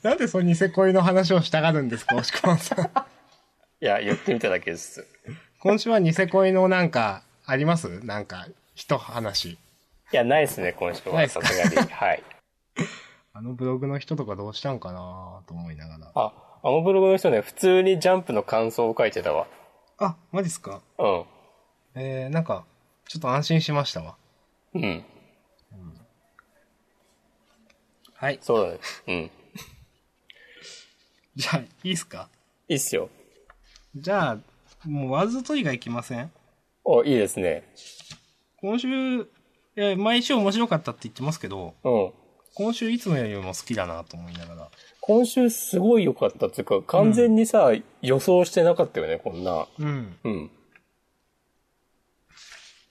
[0.04, 2.84] なんでそのニセ恋の話をしたがるんですか、押し込まんさん。
[2.84, 5.04] いや、言ってみただけです。
[5.60, 8.04] 今週はニセ恋のなんか、あります？
[8.04, 9.48] なんか、一話。
[9.48, 9.58] い
[10.12, 11.28] や、ないですね、今週は。
[11.28, 11.88] さすがに。
[11.90, 12.22] はい。
[13.34, 16.12] あのブログの人とかどうしたんかなと思いながら。
[16.14, 19.46] あ、あのブログの人ね、普通にジャンプの感想を書いてたわ。
[19.98, 20.80] あ、マジっすか？
[20.98, 21.24] うん。
[21.94, 22.64] えー、なんか、
[23.08, 24.16] ちょっと安心しましたわ。
[24.74, 25.04] うん。
[28.14, 28.38] はい。
[28.42, 28.78] そうだね。
[29.06, 29.30] うん。
[31.36, 32.28] じゃあ、いいっすか？
[32.68, 33.08] いいっすよ。
[33.96, 34.38] じゃあ、
[34.88, 36.32] もうワールドトリガーいきません？
[36.82, 37.62] お、いいですね。
[38.56, 38.88] 今週、
[39.20, 39.26] い
[39.74, 42.12] や、毎週面白かったって言ってますけど、うん。
[42.54, 44.70] 今週いつもよりも好きだなと思いながら。
[45.02, 47.70] 今週すごい良かったっていうか、完全にさ、
[48.00, 49.66] 予想してなかったよね、こんな。
[49.78, 50.16] うん。
[50.24, 50.50] うん。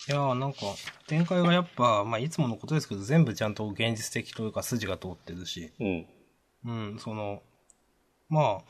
[0.09, 0.59] いやーなんか、
[1.07, 6.05] 展開がやっぱ、まあいつものことですけど、全部ちゃんと現実的というか筋が通ってるし、うん。
[6.65, 7.41] うん、その、
[8.29, 8.61] まあ、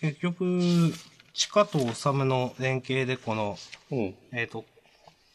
[0.00, 0.92] 結局、
[1.34, 3.56] チカとオサムの連携でこの、
[3.90, 4.14] うん。
[4.32, 4.64] えっ、と、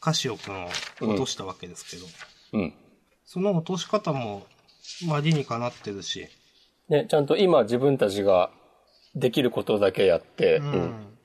[0.00, 0.68] カシオくんを
[1.00, 2.06] 落としたわけですけど、
[2.52, 2.74] うん。
[3.24, 4.46] その落とし方も、
[5.06, 6.28] まあ理にかなってるし、
[6.88, 8.50] ね、ちゃんと今自分たちが
[9.14, 10.62] できることだけやって、う。
[10.62, 11.18] うんん。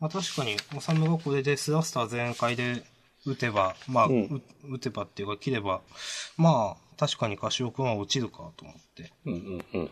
[0.00, 2.82] まあ確かに、オサムがこれでスラスター全開で
[3.26, 5.80] 打てば、まあ、うんう打てばっていうか切れば、
[6.36, 9.12] まあ、確かにカシオくんは落ちるかと思って。
[9.26, 9.90] うん、うん、うん。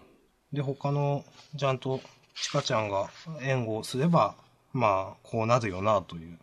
[0.52, 1.24] で、他の、
[1.56, 2.00] ちゃんと、
[2.42, 4.34] チカちゃんが援護すれば、
[4.72, 6.38] まあ、こうなるよな、という。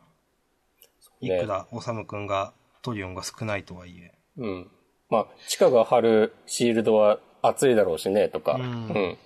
[1.21, 4.11] いねくら、オサムくんが、トリオンが少ないとはいえ。
[4.37, 4.71] うん。
[5.09, 8.53] まあ、地下が張るシールドは熱いだろうしね、とか。
[8.53, 9.17] ううんん。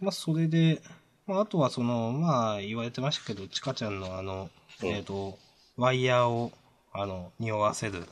[0.00, 0.80] まあ、それで、
[1.26, 4.50] まあ、あとはその、まあ、言われてましたけど、チカちゃんのあの、
[4.82, 5.38] うんえっ、と、
[5.76, 6.52] ワイヤーを、
[6.92, 8.06] あの、匂わせる、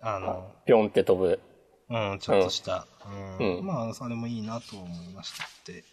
[0.00, 1.40] あの、ぴょんって飛ぶ。
[1.88, 2.86] うん、ちょっとした、
[3.38, 3.58] うん。
[3.58, 5.84] うんまあ、それもいいなと思いましたって。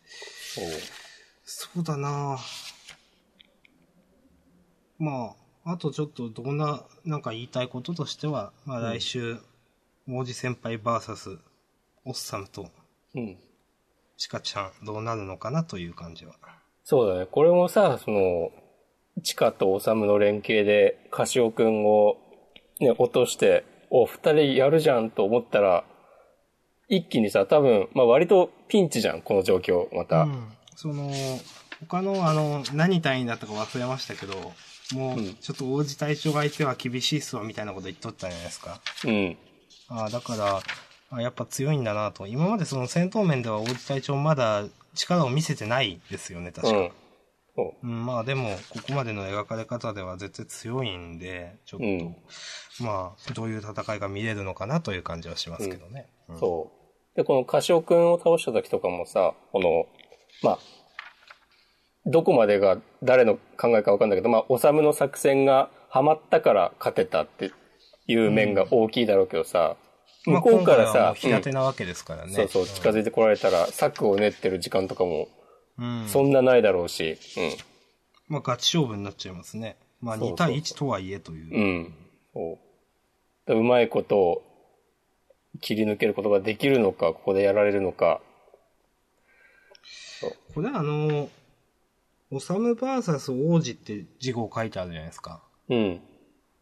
[1.46, 2.38] そうだな
[4.98, 9.38] まあ、あとちょっとどんな、なんか言いたいこととしては、まあ来週、
[10.08, 11.38] 王子先輩バーサス、
[12.06, 12.70] オッサムと
[13.16, 13.38] うん。
[14.18, 16.36] チカちゃんどうなるのかなという感じは。
[16.84, 17.26] そうだね。
[17.26, 18.52] これもさ、その、
[19.24, 22.18] チカとオサムの連携で、カシオくんを、
[22.80, 25.84] ね、落として、お、二人やるじゃんと思ったら、
[26.90, 30.24] 一気にさ、多分、まあ割とピンチじゃん、この状況、また。
[30.24, 30.52] うん。
[30.76, 31.12] その、
[31.88, 34.34] 他のあの、何単位だったか忘れましたけど、
[34.94, 38.82] もううん、ちょっと王子隊長が相手は厳しいっすわみたいなこと言っとったじゃないですか。
[39.06, 39.38] うん。
[39.90, 40.62] ああ、だから、
[41.12, 42.26] あやっぱ強いんだなと。
[42.26, 46.78] 今までその戦闘面では王子隊長まだ力を見せてないですよね、確か。
[46.78, 46.92] うん。
[47.56, 52.16] そうん、まあでも、ここまでの描かれ方では絶対強いんで、ちょっと、うん
[52.82, 56.10] まあ、どういう戦いが見れるのかなという感じはしますけどね。
[56.30, 56.34] う。
[56.34, 56.72] うんそ
[57.14, 57.18] う。
[57.18, 59.86] で、このカシオくんを倒した時とかもさ、この、
[60.42, 60.60] まあ、
[62.06, 67.52] どこまでが誰の考えかわかんないけど、まあ、おさむの作戦がハマったから勝てたって
[68.08, 69.78] いう面が大きいだろうけどさ、
[70.26, 72.34] まあ向こうからさ今回はもう、平手なわけですからね。
[72.34, 75.28] そうそう、近づいてこられたら、策を練ってる時間とかも、
[75.78, 76.08] うん。
[76.08, 77.18] そんなないだろうし、
[78.28, 79.78] まあ、ガチ勝負になっちゃいますね。
[80.02, 81.56] まあ、そうそう2対1とはいえという。
[81.56, 81.64] うん。
[81.64, 81.94] うん。
[82.34, 82.60] そ
[83.48, 83.54] う。
[83.56, 84.44] うまいことを
[85.62, 88.22] 切り抜けることができるのか、ここでやられるのか。
[90.54, 91.30] これあの、
[92.32, 95.42] オサムバーサス王子って字号書いてあるじゃないですか。
[95.70, 96.02] うん。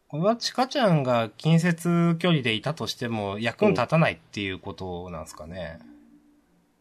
[0.08, 5.80] これはチカちゃんが近接距離でいたとしても役に立たないっていうことなんですかね。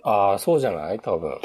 [0.02, 1.00] ああ、そうじゃない？
[1.00, 1.38] 多分。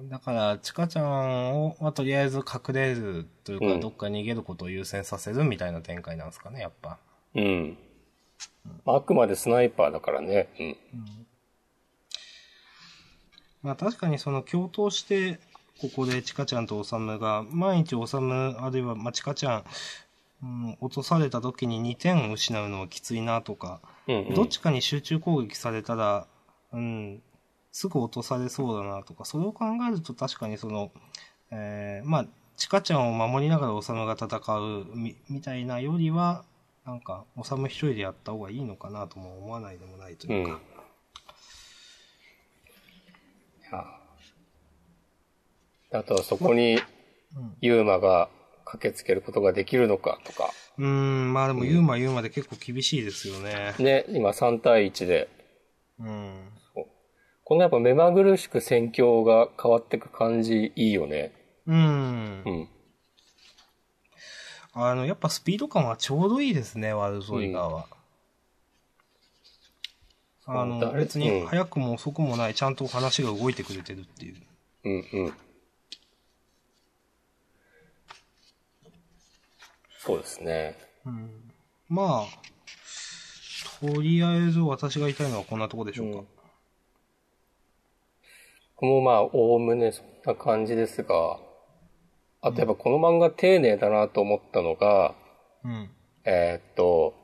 [0.00, 6.98] うん、だから、チカちゃんを、はとりあえず隠れるというか、うんどっか逃げることを優先させるみたいな展開なんですかね、やっぱ。
[7.34, 7.78] うん。
[8.86, 10.48] あくまでスナイパーだからね。
[10.58, 10.76] うん。
[13.62, 15.38] まあ確かにその共闘して、
[15.80, 19.64] ここでチカちゃんとオサムが、毎日オサム、あるいは、まあ、チカちゃん、
[20.42, 24.34] うん、落とされた時に2点失うのはきついなとか、うん、うん。
[24.34, 26.26] どっちかに集中攻撃されたら、
[26.72, 27.22] うん、
[27.72, 30.92] すぐ落とされそうだなとか、それを考えると確かにその、
[31.50, 34.26] えー、まあ、チカちゃんを守りながらオサムが戦
[34.58, 36.44] うみ、みたいなよりは、
[36.84, 40.36] なんか、オサム一人でやった方がいいのかなとも思わないでもないとうん。
[40.36, 40.60] いうか。
[43.70, 43.84] いや
[46.00, 46.78] あとはそこに、
[47.60, 48.28] ユーマが
[48.64, 50.50] 駆けつけることができるのかとか。
[50.78, 53.74] うーん、まあでも、言うま言うまで結構厳しいですよね。
[53.78, 55.28] ね、今3対1で。
[55.98, 56.48] うん。
[57.44, 61.32] このやっぱ目まぐるしく戦況が変わってく感じいいよね。
[61.66, 62.50] うんう。
[62.50, 62.68] ん。
[64.74, 67.86] あの、やっぱスピード感はちょうどいいですね、ワールドトリガーは。
[70.46, 74.36] あの、そう誰別にうん早くも遅くもない、ちゃんと話が動いてくれてるっていう。
[74.84, 75.34] うんうん。
[79.98, 80.76] そうですね。
[81.04, 81.52] うん。
[81.88, 86.18] まあ、とりあえず私が言いたいのはこんなとこでしょうか。
[86.20, 86.41] うん
[88.82, 91.38] 僕もまあ、おおむねそんな感じですが、
[92.40, 95.14] あとやっぱこの漫画丁寧だなと思ったのが、
[95.64, 95.88] うん。
[96.24, 97.14] えーっと、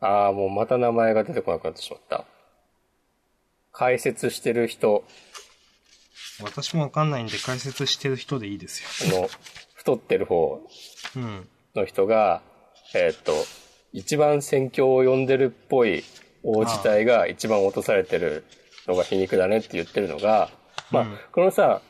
[0.00, 2.24] ああ、もうまた名前が出てこなくなってしまった。
[3.72, 5.04] 解説してる人、
[6.42, 9.18] 私もわかんないんで解説してる人でいいですよ。
[9.18, 9.28] あの、
[9.74, 10.62] 太ってる方
[11.14, 11.46] うん。
[11.74, 12.40] の人が、
[12.94, 13.34] えーっと、
[13.92, 16.04] 一番戦況を読んでるっぽい
[16.42, 18.44] 王子隊が一番落とされてる
[18.86, 20.50] のが皮肉だねって言ってるのが、
[20.90, 21.82] まあ、うんこのさ、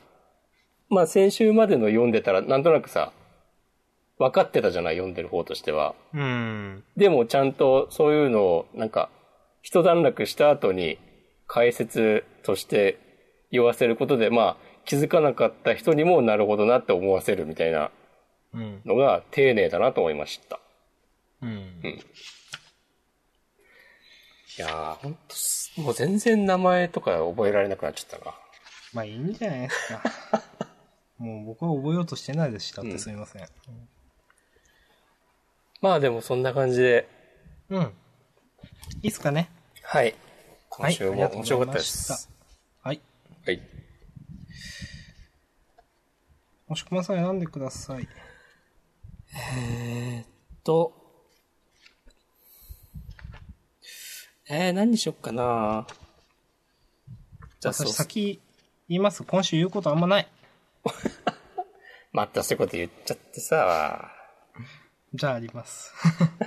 [0.89, 3.13] まあ先週までの読んでたらなんとなくさ、
[4.19, 5.95] 分かってたじゃない、読んでる方としては。
[6.13, 6.85] うん。
[6.97, 9.09] でもちゃんとそういうのを、なんか、
[9.63, 10.99] 一段落した後に
[11.47, 12.99] 解説として
[13.51, 17.91] 言わせることで、まあ、気づかなかった人にもなるほどなって思わせるみたいな
[18.53, 18.83] うん。
[18.85, 20.61] のが丁寧だなと思いました。
[21.41, 21.81] うん。
[24.59, 28.35] いやー、ほんとす、もう全然名前とか覚えられなくなっちゃったな。
[28.93, 30.03] まあいいんじゃないですか。
[31.19, 33.49] もう僕は覚えようとしてないですし、だってすみません。
[35.81, 37.09] まあでもそんな感じで、
[37.69, 37.95] うん。
[39.03, 39.51] いいっすかね
[39.83, 40.15] はい。
[40.69, 42.29] 今週も面白かったです。
[42.83, 43.01] はい。
[43.47, 43.63] はい。
[46.67, 48.09] もしくまさん選んでください。
[50.65, 51.00] と、
[54.53, 55.87] えー、何にしよっかな
[57.61, 58.41] じゃあ、そう私先
[58.89, 59.23] 言います。
[59.23, 60.29] 今週言うことあんまない。
[62.11, 64.11] またそういうこと言っちゃってさ、
[65.15, 65.95] じゃああります。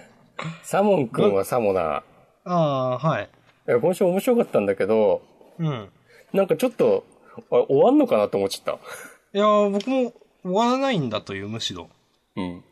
[0.63, 2.03] サモン君はサモナー。
[2.43, 3.29] ああ、はい。
[3.67, 5.21] 今週面白かったんだけど、
[5.59, 5.89] うん。
[6.33, 7.05] なんかちょっと、
[7.51, 8.79] あれ終わんのかなと思っちゃっ
[9.33, 10.11] いやー、僕も
[10.43, 11.87] 終わらないんだという、むしろ。
[12.35, 12.41] た。
[12.41, 12.63] うん。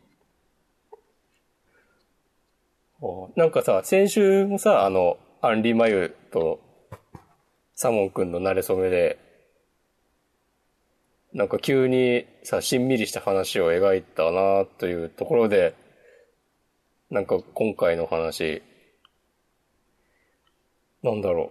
[3.00, 6.60] おなんかさ、先週もさ、あの、アンリマユと
[7.74, 9.18] サモン君の馴れ初めで、
[11.32, 15.74] なんか急にさ、しんみりした話を描いたなというところで、
[17.10, 18.62] なんか今回の話、
[21.02, 21.50] なんだろ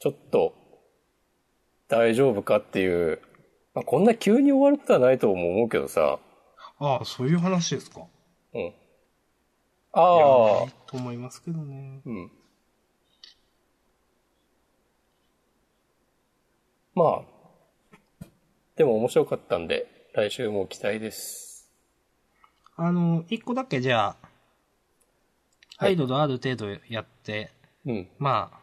[0.00, 0.54] ちょっと、
[1.88, 3.22] 大丈夫かっていう、
[3.72, 6.18] まあ、こんな急に終わることはないとも思うけどさ、
[6.78, 8.02] ああ、そういう話ですか。
[8.52, 8.74] うん。
[10.00, 12.00] ああと思いますけどね。
[12.06, 12.30] うん。
[16.94, 18.26] まあ、
[18.76, 21.68] でも面白かったんで、来週も期待です。
[22.76, 24.18] あの、一個だけじゃあ、はい
[25.80, 27.50] アイドルある程度やって、
[27.86, 28.08] うん。
[28.18, 28.58] まあ、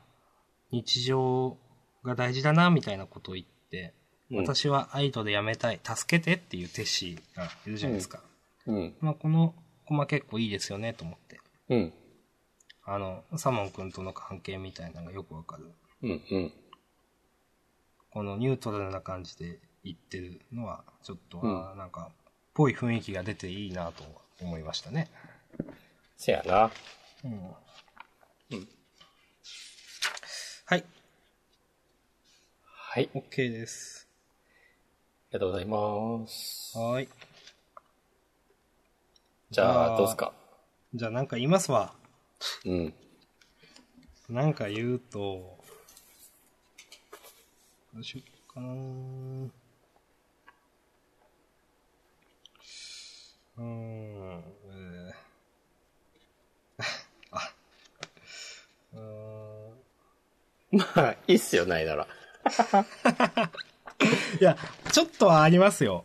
[0.71, 1.57] 日常
[2.03, 3.93] が大事だな、みたいなことを言って、
[4.31, 8.21] うん私はアイドル辞めたい、助けてっていうテッシーがいるじゃないですか。
[8.67, 8.95] うん。
[8.99, 9.53] まあ、この
[9.85, 11.39] コマ結構いいですよね、と思って。
[11.69, 11.93] うん。
[12.83, 15.71] あの、サモン君との関係みたいなのがよくわかる。
[16.03, 16.21] うん。
[16.31, 16.53] うん。
[18.11, 22.11] このニュートラルな感じで言ってるのは、ちょっと、うんなんか、
[22.53, 24.03] ぽい雰囲気が出ていいなと
[24.41, 25.09] 思いましたね。
[26.17, 26.71] せやな。
[27.23, 27.31] うん。
[27.31, 28.67] うん
[30.67, 30.83] はい、
[32.63, 33.09] はい。
[33.13, 34.05] あり OK です。
[35.35, 36.77] がとうございます。
[36.77, 37.09] はーい。
[39.55, 40.33] じゃあ、どうすか？
[40.93, 41.93] じゃあなんか言いますわ。
[42.65, 42.93] うん。
[44.27, 45.57] なんか言うと、
[47.93, 56.83] どうしよっかなうーん、えー
[57.31, 57.49] あ、
[58.93, 58.99] うー
[60.75, 62.07] んまあ、いいっすよ、ないなら。
[64.41, 64.57] いや、
[64.91, 66.03] ちょっとはありますよ。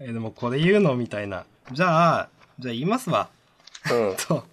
[0.00, 1.46] えーでもこれ言うのみたいな。
[1.70, 2.28] じゃあ、
[2.62, 3.28] じゃあ言いますわ。
[3.90, 4.16] うん。
[4.26, 4.46] と、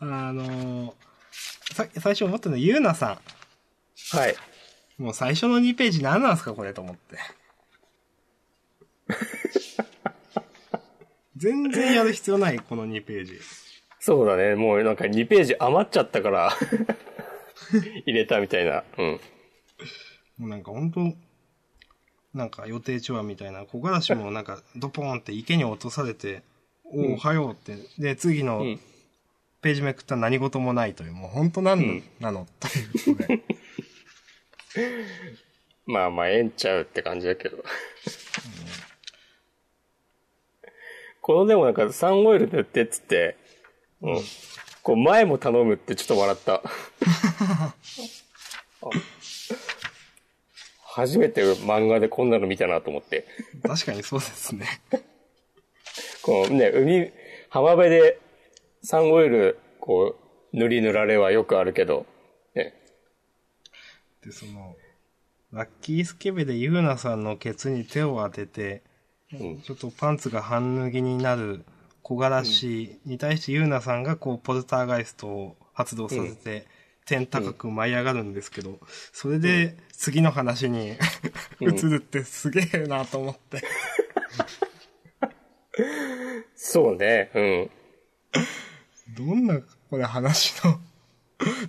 [0.00, 3.20] あのーさ最初思ったのは、ゆうなさ
[4.12, 4.34] はい。
[4.98, 5.02] ん。
[5.02, 7.18] もう最初の2ページ何なんすかこれと思って。
[11.36, 13.38] 全然やる必要ない、この2ページ。
[14.00, 14.54] そうだね。
[14.54, 16.50] もうなんか2ページ余っちゃったから、
[18.06, 18.82] 入れたみたいな。
[18.96, 19.20] うん。
[20.38, 21.14] もうなんか本当
[22.34, 26.42] なんか予定調和みたいな、小柄しもなんかドポーンって池に落とされて、
[26.92, 27.76] おはようって。
[27.98, 28.80] で、次のうん。
[29.60, 32.70] ページめくったら何事もないという、もう本当何うんなの、とい
[33.12, 33.42] うことで。
[35.86, 37.64] まあまあ、ええんちゃうって感じだけど。
[41.20, 43.36] このでもなんかサンオイル塗ってっつって、
[44.00, 44.20] うん。
[44.82, 46.54] こう前も頼むってちょっと笑った。
[46.54, 46.62] あ
[50.84, 53.26] 初めて漫画でこんなの見たなと思って。
[53.62, 54.80] 確かにそうですね。
[56.28, 57.10] こうね、海、
[57.48, 58.20] 浜辺で
[58.82, 60.14] サンオイル、こ
[60.52, 62.04] う、塗り塗られはよくあるけど、
[62.54, 62.74] ね。
[64.22, 64.76] で、その、
[65.54, 68.82] ラッキースケベでユーナさんのケツに手を当てて、
[69.32, 69.62] うん。
[69.62, 71.64] ちょっとパンツが半脱ぎになる
[72.02, 76.66] 小柄しに対してユーナさんがこうポルターガイストを発動させて、
[77.06, 78.80] 天高く舞い上がるんですけど、
[79.14, 80.98] それで次の話に
[81.62, 83.62] うん 移るってすげえなと思って。
[86.70, 87.70] そうね、うん。
[89.16, 89.58] どんな
[89.88, 90.78] これ話の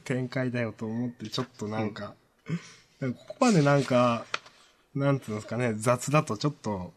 [0.04, 2.16] 展開だよと思ってちょっとなんか、
[3.00, 4.26] なんかここまでなんか、
[4.94, 6.92] なんていうんですかね、雑だとちょっと、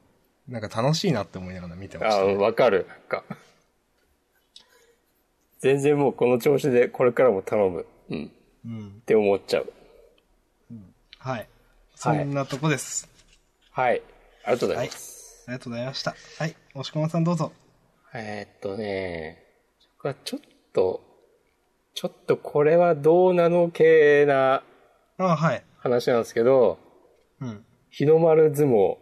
[0.48, 2.34] なんか楽しいなって思いながら見てましあた、ね。
[2.34, 2.86] わかる。
[2.88, 3.22] なんか。
[5.60, 7.86] 全然もうこの調子でこれからも頼む。
[8.10, 8.24] うん。
[8.24, 8.28] っ
[8.64, 9.02] うん。
[9.06, 9.72] て思っちゃう。
[11.18, 11.48] はい。
[11.94, 13.08] そんなとこです。
[13.70, 14.02] はい。
[14.42, 15.44] ありがとうございます。
[15.46, 16.16] ありがとうございました。
[16.38, 16.56] はい。
[16.74, 17.52] 押し込まさんどうぞ。
[18.14, 19.42] えーっとね、
[19.96, 20.40] 僕はちょっ
[20.72, 21.02] と、
[21.94, 24.62] ちょっとこれはどうなの系な。
[25.78, 26.78] 話なんですけど、
[27.40, 27.64] うん。
[27.90, 28.96] 日の丸相撲。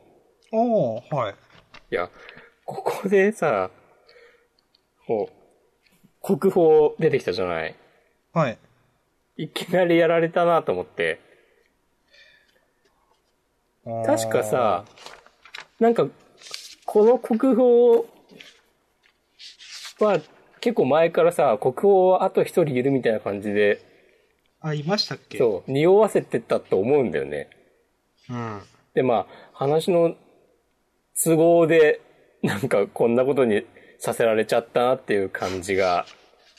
[0.52, 1.34] おー、はい。
[1.90, 2.10] いや、
[2.64, 3.70] ここでさ、
[5.06, 7.74] こう、国宝出てきたじゃない？
[8.32, 8.58] はい。
[9.36, 11.20] いきなりやられたなと思って。
[13.84, 14.84] 確かさ、
[15.78, 16.06] なんか、
[16.84, 18.04] この国宝
[20.04, 20.20] は
[20.60, 23.80] 結構前からさ、国宝はあと一人いるみたいな感じで、
[24.60, 25.38] あいましたっけ？
[25.38, 27.48] そう、匂わせてたと思うんだよね。
[28.28, 28.60] うん。
[28.94, 30.14] で、まあ、話の
[31.24, 32.00] 都合で、
[32.42, 33.64] なんかこんなことに
[33.98, 36.06] させられちゃったなっていう感じが、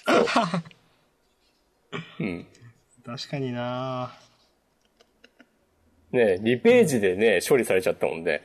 [0.05, 0.13] そ
[2.19, 2.47] ううん。
[3.05, 4.13] 確かにな
[6.11, 8.41] ね2ページでね、処理されちゃったもんね。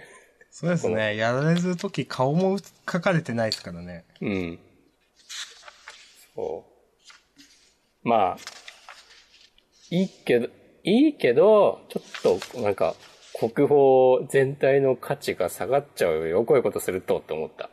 [0.51, 1.17] そうですね。
[1.17, 4.05] やられるとき顔も書かれてないですからね。
[4.21, 4.59] うん。
[8.03, 8.39] まあ、
[9.91, 10.49] いいけど、
[10.85, 12.95] いいけど、ちょっと、なんか、
[13.39, 16.45] 国宝全体の価値が下がっちゃうよ。
[16.45, 17.69] こういうことするとって思った。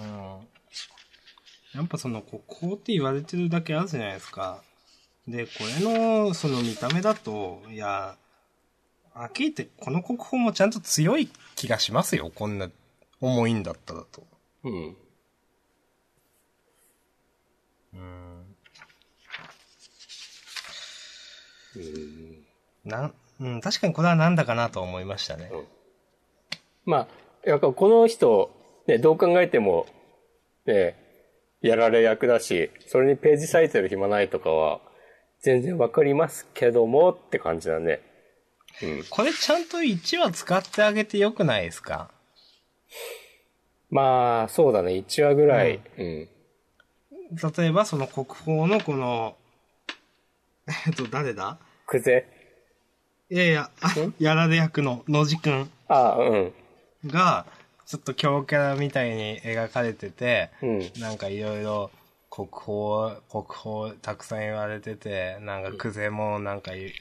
[0.00, 0.48] うん。
[1.74, 4.62] やっぱその国宝って言われてるだけあるじゃないですか。
[5.28, 8.16] で、これの、その見た目だと、いや、
[9.14, 12.32] あきってこの国宝もちゃんと強い気がしますよ。
[12.34, 12.68] こんな
[13.20, 14.26] 重いんだったらと。
[14.64, 14.96] うん。
[17.94, 18.56] うん。
[21.76, 22.44] うん
[22.84, 25.50] なん、うん、確かにこれはなんだかなと思いましたね。
[26.84, 28.50] まあ、やっぱこの人、
[28.86, 29.86] ね、どう考えても、
[30.66, 30.96] ね、
[31.62, 34.80] やられ役だし、それにページ割いてる暇ないとかは、
[35.40, 38.00] 全然わかりますけどもって感じだね。
[38.82, 39.04] うん。
[39.08, 42.10] これちゃんと1話使ってあげてよくないですか？
[43.90, 44.92] まあ、そうだね。
[44.92, 45.80] 1話ぐらい。
[45.98, 46.28] うん。
[47.30, 49.36] 例えばその国宝のこの、
[50.86, 51.58] えっと、誰だ？
[51.86, 52.26] クゼ
[53.30, 56.52] いやいや、あやられ役の野地くんあうん。
[57.06, 57.46] が、
[57.86, 60.92] ちょっと強キャラみたいに描かれてて、うん。
[61.00, 61.90] なんかいろいろ
[62.30, 66.92] 国宝、国宝たくさん言われてて、なんかクゼもなんかい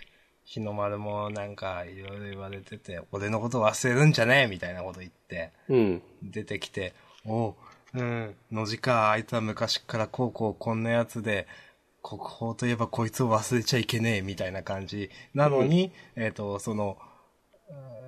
[0.46, 4.44] 日の丸もなんかいろいろ言われてて、俺のこと忘れるんじゃね？
[4.44, 6.02] えみたいなこと言って、うん。
[6.24, 6.94] 出てきて、
[7.26, 7.56] お
[7.94, 11.48] う、うん、のじか、あいつは昔からこうこうこんなやつで、
[12.02, 16.98] 国宝といえばこいつを忘れちゃいけねえみたいな感じなのに、えっ、と、その、
[17.70, 18.04] うん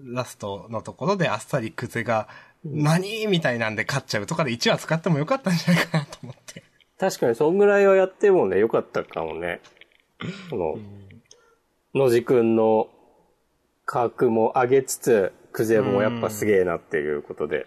[0.00, 2.28] ラストのところであっさりクゼが、
[2.64, 6.62] 何みたいなんで勝っちゃうとかで1話使ってもよかったんじゃないかなと思って。
[6.98, 9.60] 確かにそんぐらいはやってもね、よかったかもね。
[10.50, 10.56] こ
[11.94, 12.88] の、野地くんの
[13.86, 17.66] 格も上げつつ、クゼもやっぱすげえなっていうことで。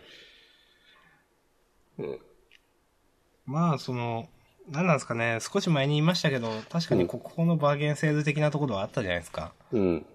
[3.46, 4.30] まあ、その、
[4.70, 9.54] 何なんですかね、少し前に言いましたけど、確かに国宝のバーゲンセール的なところはあったじゃないですか。
[9.72, 10.06] うん。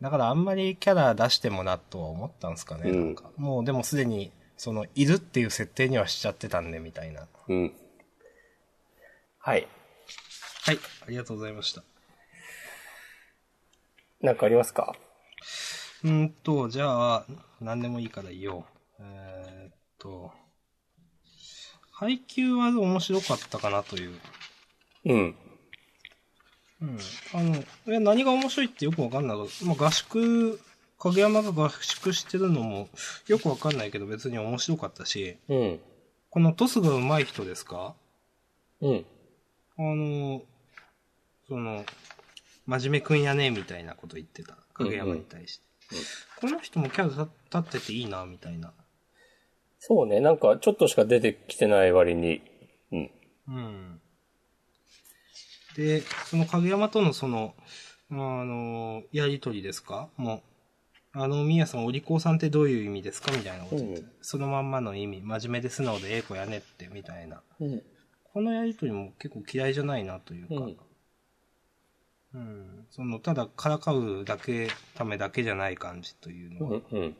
[0.00, 3.30] だからあんまりキャラ出してもなとは思ったんですかね、うんなんか。
[3.36, 7.28] もうでもすでに、その、いるっていう設定にはしちゃってたんで、みたいな。
[7.48, 7.72] うん。
[9.38, 9.68] はい。
[10.64, 11.82] はい、ありがとうございました。
[14.20, 14.94] なんかありますか？
[16.04, 17.26] うーんと、じゃあ、
[17.60, 18.64] 何でもいいから言おう。
[19.00, 20.30] えーっと、
[22.00, 24.18] 配給は面白かったかなという。
[25.04, 25.34] うん。
[26.80, 26.98] うん。
[27.34, 30.58] あの、え何が面白いってよくわかんないけど、まあ、合宿、
[30.98, 32.88] 影山が合宿してるのも
[33.26, 35.80] よくわかんないけど別に面白かったし、うん。
[36.30, 37.94] このトスが上手い人ですか？
[38.80, 39.04] うん。
[39.76, 40.40] あの、
[41.48, 41.84] その、
[42.66, 44.56] 真面目くんやねみたいなこと言ってた。
[44.72, 45.64] 影山に対して。
[46.40, 47.28] この人もキャラ
[47.62, 48.72] 立ってていいな、みたいな。
[49.82, 52.42] そうね、なんかちょっとしか出てきてない割に。
[52.92, 53.10] うん。
[53.48, 54.00] うん。
[55.74, 57.54] で、その影山とのその、
[58.10, 60.10] あの、やりとりですか？
[60.18, 60.42] も
[61.14, 63.32] う、あの、みやさん、お利口さんってどういう意味ですか？
[63.32, 67.42] みたいなこと言って、うんそのまんまの意味、真面目で素直でええ子やねって、みたいな。
[67.58, 67.82] うん。
[68.34, 70.76] このやりとりも結構嫌いじゃないなというか、うん。
[72.34, 72.86] うん。
[72.90, 76.80] その、ただからかうだけ、ためだけじゃない感じというのは。
[76.92, 76.98] うん。
[76.98, 77.02] うん。
[77.02, 77.14] うん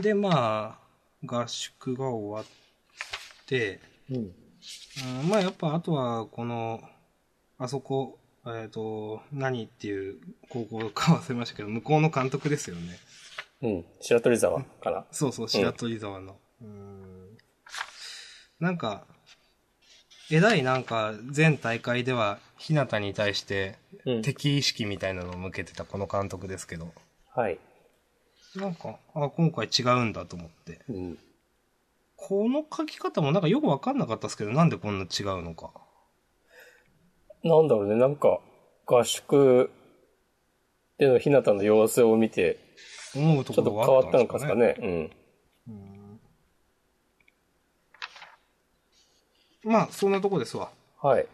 [0.00, 0.78] で、まあ、
[1.24, 3.80] 合宿が終わって、
[4.10, 4.16] うん。
[4.16, 6.80] うん、まあやっぱあとは、この、
[7.58, 10.16] あそこ、えっ、と、何っていう
[10.48, 12.98] 高校か忘れましたけど、向こうの監督ですよね。
[13.62, 13.84] うん。
[14.00, 15.04] 白鳥沢かな。
[15.12, 16.36] そうそう、白鳥沢の。
[16.60, 17.38] うん。
[18.58, 19.06] なんか、
[20.30, 23.76] えらいなんか、前大会では、日向に対して、
[24.06, 24.22] うん。
[24.22, 26.92] 敵意識みたいなのを向けてたこの監督ですけど、
[27.34, 27.58] はい。
[28.56, 30.80] なんか、あ、今回違うんだと思って。
[30.88, 31.18] うん。
[32.16, 35.72] この書き方もなんかよくわかんなかったですけど、なんでこんな違うのか。
[37.42, 38.40] なんだろうね、なんか、
[38.86, 39.70] 合宿
[40.98, 42.58] での日向の様子を見て、
[43.14, 44.66] 思うとちょっことろがあっ変わったたんですかね。
[44.66, 45.10] のかですかね。
[49.64, 50.70] まあ、そんなとこですわ。
[51.02, 51.10] うん。
[51.10, 51.26] はい。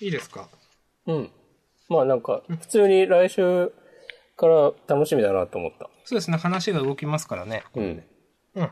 [0.00, 0.48] いいですか？
[1.06, 1.30] うん。
[1.88, 3.72] まあなんか、普通に来週
[4.40, 5.90] から楽しみだなと思った。
[6.04, 7.62] そうですね、話が動きますからね。
[7.74, 8.02] うん。
[8.54, 8.70] うん。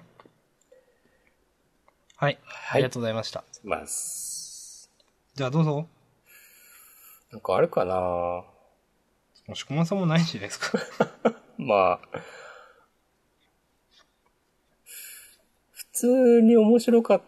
[2.17, 2.39] はい。
[2.73, 3.45] ありがとうございました。
[3.63, 4.91] ます。
[5.35, 5.87] じゃあどうぞ。
[7.31, 7.95] なんかあるかな
[9.47, 10.79] もしこまさんもないんじゃないですか。
[11.59, 12.01] まあ、
[15.73, 17.23] 普通に面白かっ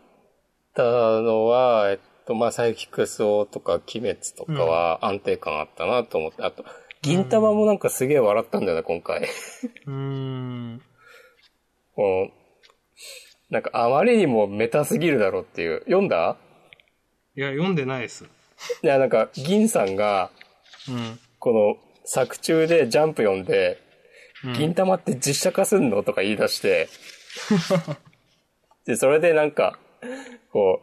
[0.73, 6.65] たのは、えっと、まあ、サイキクスオとか、鬼滅とかは安定感あったなと思って、あと、
[7.03, 9.23] 銀玉もなんかすげえ笑ったんだよな、今回。
[9.87, 10.83] うーん。
[11.95, 12.31] この
[13.51, 15.81] なんかあまりにもメタすぎるだろっていう。
[15.87, 16.37] 読んだ？
[17.37, 18.25] いや、読んでないです。
[18.83, 20.31] いや、なんか、銀さんが、
[20.89, 21.19] うん。
[21.39, 23.81] この、作中でジャンプ読んで、
[24.45, 26.03] うん銀玉って実写化すんの？
[26.03, 26.89] とか言い出して、
[28.87, 29.79] で、それでなんか、
[30.51, 30.81] こ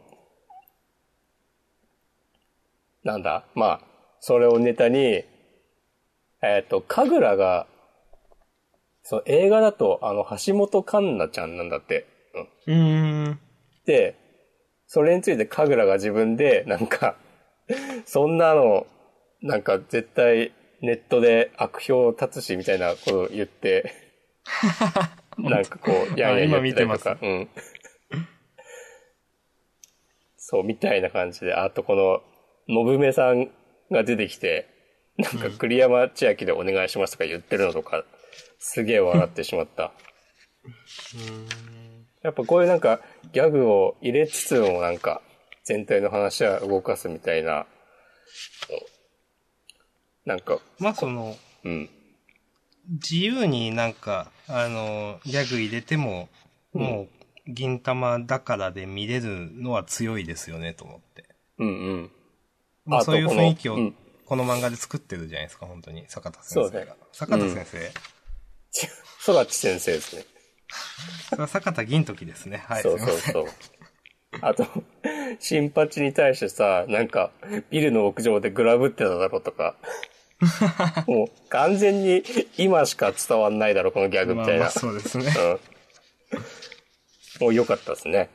[3.04, 3.80] う、なんだ、まあ、
[4.20, 5.24] それをネタに、
[6.42, 7.66] えっ、と、神楽が、
[9.02, 12.06] その映画だと、あの、橋本環奈ちゃんなんだって。
[12.66, 13.40] うんうーん。
[13.86, 14.16] で、
[14.86, 17.16] それについて神楽が自分で、なんか、
[18.06, 18.86] そんなの、
[19.40, 23.92] なんか絶対ネットで悪評立つしみたいなことを言って、
[25.38, 27.48] なんかこう、やんやん言ってたりとか、うん。
[30.36, 32.22] そう、みたいな感じで、あとこ
[32.68, 33.50] の、のぶめさん
[33.90, 34.77] が出てきて、
[35.18, 38.04] なんか栗山千明でお願いしますとか言ってるのとか、
[38.58, 39.92] すげえ笑ってしまった。
[42.22, 43.00] やっぱこういうなんか
[43.32, 45.22] ギャグを入れつつもなんか
[45.64, 47.66] 全体の話は動かすみたいな、
[50.24, 51.90] なんか、まあその、うん。
[52.90, 56.28] 自由になんか、あの、ギャグ入れても、
[56.72, 57.08] も
[57.46, 61.24] う、銀玉だからで見れるのは強いですよね、と思って。
[61.58, 62.10] うんうん。
[62.86, 63.94] まあそういう雰囲気をうん、
[64.28, 66.04] この漫画で作ってるじゃないですか、本当に。
[66.06, 66.70] 坂田先生が。
[66.70, 67.90] そうね坂田先生、
[69.24, 70.24] 空知先生ですね。
[71.30, 72.58] それは坂田銀時ですね。
[72.58, 72.82] はい。
[72.82, 73.46] そうそうそう。
[74.42, 74.66] あと、
[75.40, 77.30] 新八に対してさ、なんか、
[77.70, 79.76] ビルの屋上でグラブってただろとか。
[81.08, 82.22] もう、完全に
[82.58, 84.58] 今しか伝わんないだろ、このギャグません。
[84.58, 84.90] まあまあみたいな。
[84.90, 85.58] そうですね。
[86.32, 87.44] うん。
[87.44, 88.28] もう良かったですね。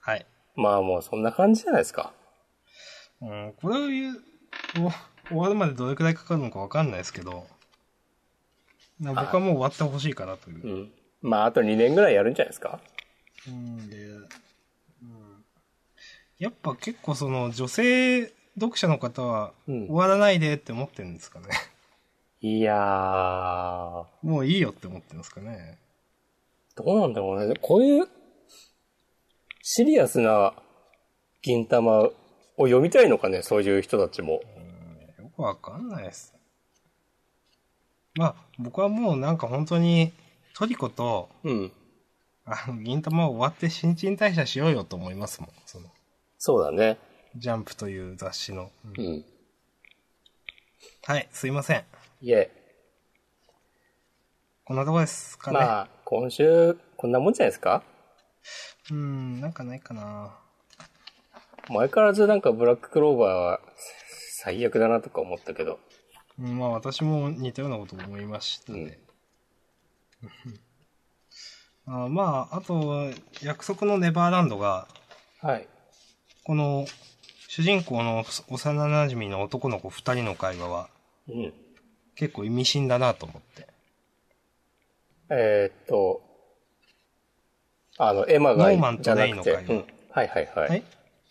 [0.00, 0.26] はい。
[0.56, 2.12] まあもうそんな感じじゃないですか。
[3.24, 4.22] うん、これを言う、
[5.26, 7.46] お終わるまでどれくらいかかるのかわかんないですけど、
[9.00, 10.70] な僕はもう終わってほしいかなというう。
[10.84, 10.92] ん。
[11.22, 12.80] まああと2年ぐらいやるんじゃないですか？
[13.48, 14.18] うんで、う
[15.06, 15.44] ん、
[16.38, 18.26] やっぱ結構その女性
[18.60, 21.46] 読者の方はうん終わらないでって思ってるんですかね。
[22.40, 25.78] いやー、もういいよって思ってるんですかね。
[26.76, 27.54] どうなんだろうね。
[27.62, 28.06] こういう、
[29.62, 30.52] シリアスな
[31.40, 32.10] 銀玉
[32.56, 34.34] を読みたいのかね、そういう人たちも。
[34.34, 34.42] よ
[35.36, 36.34] くわかんないです。
[38.14, 40.12] まあ、僕はもうなんか本当に
[40.54, 41.72] トリコと、うん。
[42.46, 45.50] あの、銀玉終わって新陳代謝しようよと思いますもん。
[45.66, 45.88] その、
[46.38, 46.98] そうだね。
[47.36, 48.70] ジャンプという雑誌の。
[48.84, 49.24] うんうん。
[51.06, 51.84] はい、すいません。
[52.20, 52.50] いえ。
[54.66, 55.58] こんなとこですかね。
[55.58, 57.82] まあ、今週、こんなもんじゃないですか？
[58.90, 60.38] うん、なんかないかな。
[61.68, 63.60] 前からずなんかブラッククローバーは
[64.32, 65.78] 最悪だなとか思ったけど。
[66.38, 68.98] うん、まあ私も似たようなことを思いましたね。
[71.86, 73.10] あまあ、あと、
[73.42, 74.88] 約束のネバーランドが、
[75.42, 75.68] はい。
[76.42, 76.86] この、
[77.46, 78.54] 主人公の幼
[79.06, 80.88] 馴染の男の子二人の会話は、
[81.28, 81.52] うん。
[82.14, 83.68] 結構意味深だなと思って。
[85.28, 86.22] えーっと、
[87.98, 89.84] あの、エマがノーマンとじゃなくて、レイの会話うん。
[90.10, 90.68] はいはいはい。
[90.70, 90.84] はい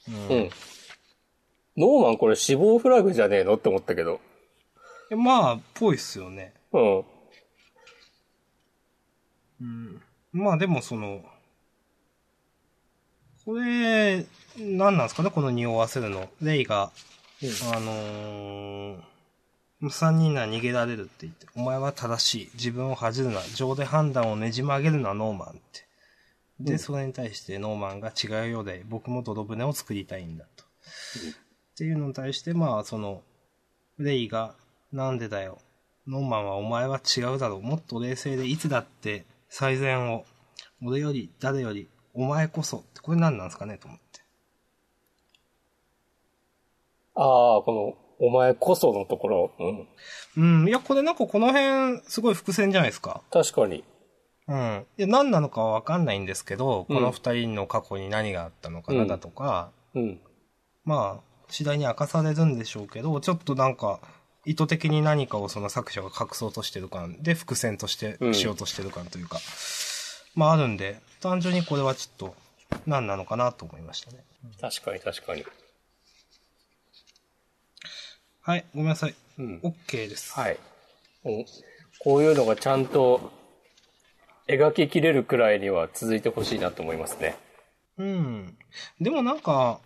[0.10, 0.50] うんうん。
[1.78, 4.20] ノーマンこれ死亡フラグじゃねえのって思ったけど。
[5.12, 6.54] えまあ、ぽいっすよね。
[6.72, 7.04] うん。
[9.62, 10.02] うん。
[10.32, 11.24] まあでもその、
[13.46, 14.26] これ、
[14.58, 15.30] 何なんですかね？
[15.30, 16.30] この匂わせるの。
[16.42, 16.92] レイが、
[17.74, 22.50] あのー、三人なら逃げられるって言って、お前は正しい。
[22.54, 23.42] 自分を恥じるな。
[23.54, 25.83] 情で判断をねじ曲げるな、ノーマンって。
[26.64, 30.64] で、それに対してノーマンが違うようで、僕も泥船を作りたいんだと。
[30.64, 30.68] っ
[31.78, 33.22] ていうのに対して、まあ、その、
[33.98, 34.56] レイが、
[34.92, 35.60] なんでだよ。
[36.08, 37.62] ノーマンはお前は違うだろう。
[37.62, 40.26] もっと冷静でいつだって最善を。
[40.84, 42.78] 俺より、誰より、お前こそ。
[42.78, 44.22] って、これ何なんですかねと思って。
[47.16, 49.52] ああ、この、お前こそのところ。
[50.38, 50.62] うん。
[50.62, 50.68] うん。
[50.68, 53.22] いや、これなんかこの辺、すごい伏線じゃないですか。
[53.32, 53.84] 確かに。
[54.48, 54.86] うん。
[54.98, 60.20] いや、何なのかはわかんないんですけど、うんこの二人の過去に何があったのかなだとか、うん。
[60.86, 64.00] まあ、次第に明かされるんでしょうけど、ちょっとなんか、
[64.46, 69.40] 意図的に何かをその作者が隠そうとしてる感で、伏線としてうんしようとしてる感というか、
[70.36, 72.36] まああるんで、単純にこれはちょっと、
[72.86, 74.26] 何なのかなと思いましたね。
[74.60, 75.46] 確かに確かに。
[78.42, 79.16] はい、ごめんなさい。
[79.38, 79.60] うん。
[79.64, 80.34] OK です。
[80.34, 80.58] はい。
[81.24, 81.46] うん
[82.00, 83.32] こういうのがちゃんと
[84.48, 87.38] 描ききれるくらいには続いてほしいなと思いますね。
[87.98, 88.58] うん。
[89.00, 89.80] でもなんか、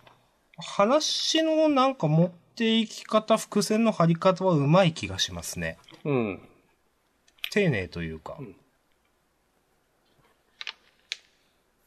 [0.56, 5.78] 話のなんか持っていき方、伏線の張り方はうまい気がしますね。
[6.04, 6.48] うん。
[7.50, 8.38] 丁寧というか。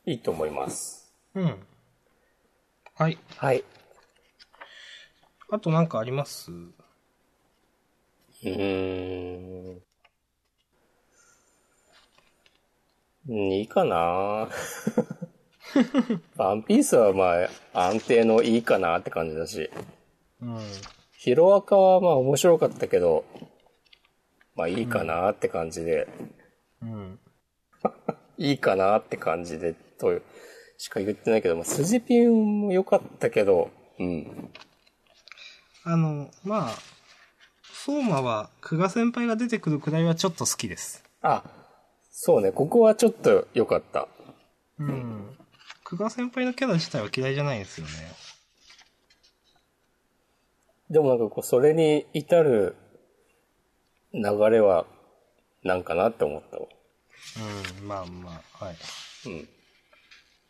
[0.05, 1.13] いいと思います。
[1.35, 1.55] うん。
[2.95, 3.17] はい。
[3.35, 3.63] はい。
[5.49, 6.51] あとなんかあります？
[6.51, 9.81] うーん。
[13.27, 14.49] うんいいかな
[16.37, 19.69] ワンピースはまあ安定のいいかなって感じだし。
[20.41, 20.59] うん。
[21.17, 23.25] ヒロアカはまあ面白かったけど、
[24.55, 26.07] まあいいかなって感じで、
[26.81, 27.19] うん。
[28.37, 30.19] いいかなって感じで、と
[30.77, 33.69] しか言ってないけど、まあスジピンも良かったけど、
[33.99, 34.49] うん。
[35.83, 36.71] あの、まあ、
[37.73, 41.03] 相馬は、久我先輩が出てくるくらいはちょっと好きです。
[41.21, 41.43] あ、
[42.23, 44.07] そうね、ここはちょっと良かった。
[44.77, 45.35] うん。
[45.83, 47.93] 久我先輩のキャラ自体は嫌いじゃないんですよね。
[50.91, 52.75] でもなんかこう、それに至る
[54.13, 54.85] 流れは、
[55.63, 56.67] なんかなって思ったわ。
[57.79, 58.75] うん、まあまあ、はい。
[59.25, 59.49] うん。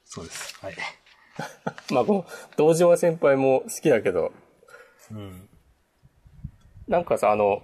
[0.03, 0.59] そうです。
[0.59, 0.75] はい。
[1.93, 2.25] まあこの、
[2.57, 4.33] 道島先輩も好きだけど、
[5.11, 5.49] うん。
[6.89, 7.61] なんかさ、あの、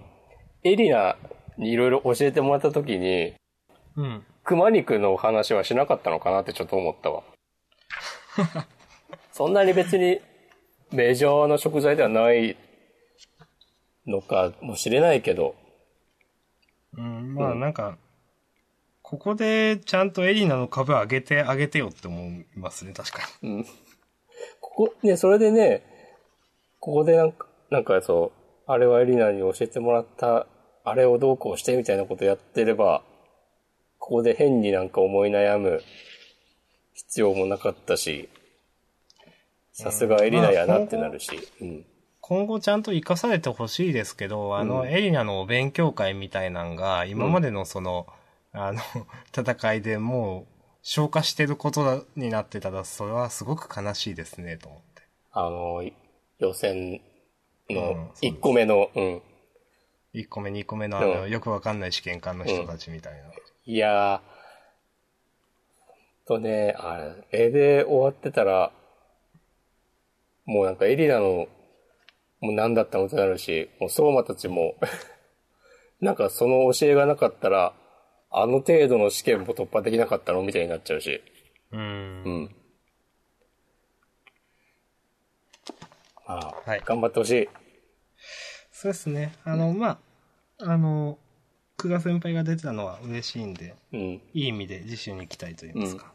[0.62, 1.18] エリナ
[1.58, 3.34] にいろいろ教えてもらった時に、
[3.98, 4.24] うん。
[4.44, 7.24] 熊肉の話はしなかったのかなってちょっと思ったわ。
[9.32, 10.20] そんなに別に
[10.92, 12.56] メジャーな食材ではない
[14.06, 15.56] のかもしれないけど、
[16.96, 17.98] うん、まあうんなんか、
[19.02, 23.64] ここでちゃんとエリナの株上げてあげてよって思いますね、確かうん。
[24.60, 25.82] ここ、ね、それでね、
[26.78, 28.32] ここでなんか、なんかそ
[28.66, 30.46] う、あれはエリナに教えてもらった、
[30.84, 33.02] あれをどうこうしてみたいなことやってれば、
[34.08, 35.82] ここで変になんか思い悩む
[36.94, 38.30] 必要もなかったし、
[39.74, 41.84] さすがエリナやなってなるし、うん。
[42.22, 48.06] 今後ちゃんと活かされてほしいですけど、あの、うんエリナのお勉強会みたいなんが、今までのその、
[48.54, 48.80] あの、
[49.36, 55.02] 戦いでもう、消化してることになってたら、それはすごく悲しいですね、と思って。
[55.32, 55.84] あの、
[56.38, 57.02] 予選
[57.68, 59.22] うんのそうです1個目の、うん。
[60.14, 63.18] 1個目、2個目のあの、うんよくわかんない試験官の人たちみたいな。
[63.68, 68.72] いやー、とね、あれ、絵で終わってたら、
[70.46, 71.48] もうなんかエリナの、
[72.40, 74.76] もう何だったのってなるし、もう相馬たちも、
[76.00, 77.74] なんかその教えがなかったら、
[78.30, 81.20] あの程度の試験も突破できなかったのみたいになっちゃうし。
[81.70, 81.84] うんう。
[82.44, 82.56] ん。
[86.26, 87.48] まあ、はい頑張ってほしい。
[88.72, 89.34] そうですね。
[89.44, 90.00] あの、ま
[90.58, 91.18] あ、あの、
[91.78, 94.00] 久我先輩が出てたのは嬉しいんで、うん。
[94.00, 96.12] いい意味で次週に行きたいと言いますか。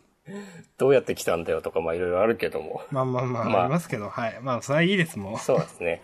[0.78, 2.84] どうやって来たんだよとか、まあいろいろあるけども。
[2.91, 4.39] まあまあまあ、まあありますけど、はい。
[4.41, 6.01] まあ、それはいいです、もそうですね。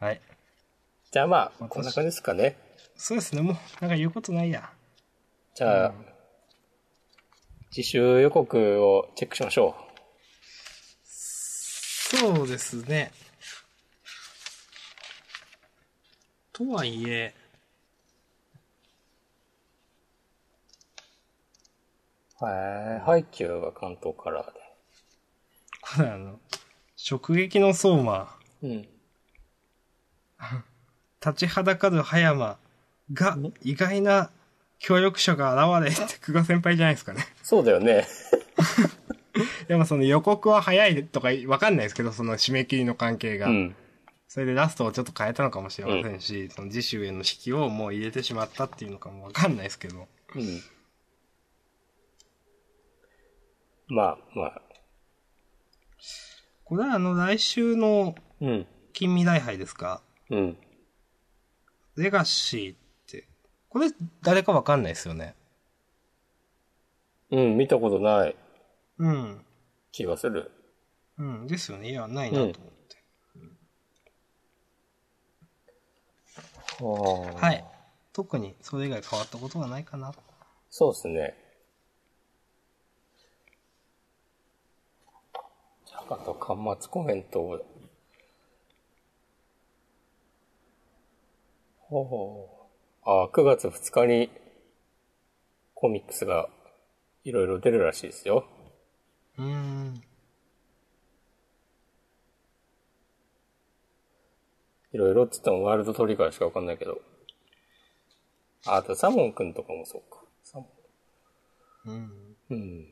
[0.00, 0.02] う。
[0.04, 0.20] はい。
[1.12, 2.56] じゃあまあ、私こんな感じですかね。
[2.96, 4.72] そうですね、もう、なんか言うことないや。
[5.54, 5.94] じゃあ、
[7.70, 9.76] 自習予告をチェックしましょ
[11.04, 13.12] そうですね。
[16.52, 17.34] とはいえ、
[22.42, 22.46] う。
[22.46, 24.46] へえ、ハイキューが関東カラー
[25.80, 26.38] これあの、
[27.10, 28.68] 直撃の相馬、で。
[28.68, 28.88] うん。
[31.24, 32.58] 立ちはだかる葉山
[33.12, 34.30] が意外な
[34.78, 37.26] 協力者が現れって久我先輩じゃないですかね。
[37.42, 38.06] そうだよね。
[39.68, 43.48] でもその予告は早いとかわかんないですけど、その締め切りの関係が。
[43.48, 43.76] うん。
[44.32, 50.08] それでラストをちょっと変えたのかもしれませんし、その次週への引きをもう入れてしまったっていうのかもわかんないですけど。
[50.34, 50.62] うん。
[53.88, 54.62] まあ、まあ。
[56.64, 58.66] これはあの来週のうん。
[58.94, 60.00] 近未来杯ですか？
[60.30, 60.56] うん。
[61.98, 62.76] レガシーっ
[63.06, 63.28] て、
[63.68, 63.90] これ
[64.22, 65.34] 誰かわかんないですよね。
[67.30, 68.36] うん、見たことない
[68.96, 69.44] うん。
[69.90, 70.50] 気がする。
[71.18, 71.46] うん。
[71.46, 71.90] ですよね。
[71.90, 72.60] いや、ないなと思って。
[72.60, 72.66] は
[76.80, 77.64] はい。
[78.12, 80.12] 特にそれ以外変わったことはないかな。
[80.70, 81.34] そうですね。
[85.86, 87.60] じゃあ、あと、端末コメントを。
[91.78, 92.68] ほうほ
[93.06, 93.10] う。
[93.10, 94.30] あ、9月2日に
[95.74, 96.48] コミックスが
[97.24, 98.46] いろいろ出るらしいですよ。
[99.38, 100.02] うーん。
[104.92, 107.00] いろいろって言ってもワールドトリガーしかわかんないけど。
[108.66, 110.20] あ、あとサモンくんとかもそうか。
[110.44, 110.68] サモ
[111.86, 111.94] うん。
[111.94, 112.36] ン。
[112.50, 112.86] うん。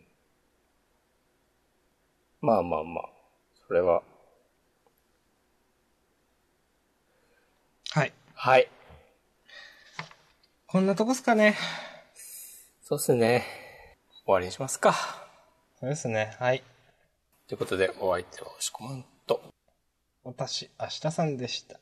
[2.41, 3.05] まあまあまあ。
[3.69, 4.03] それは。
[7.93, 8.13] はい。
[8.35, 8.69] はい。
[10.67, 11.57] こんなとこっすかね。
[12.83, 13.45] そうっすね。
[14.25, 14.95] 終わりにしますか。
[15.79, 16.37] そうですね。
[16.39, 16.63] はい。
[17.47, 19.43] ということで、お相手は押し込まんと。
[20.25, 21.81] 私、明日さんでした。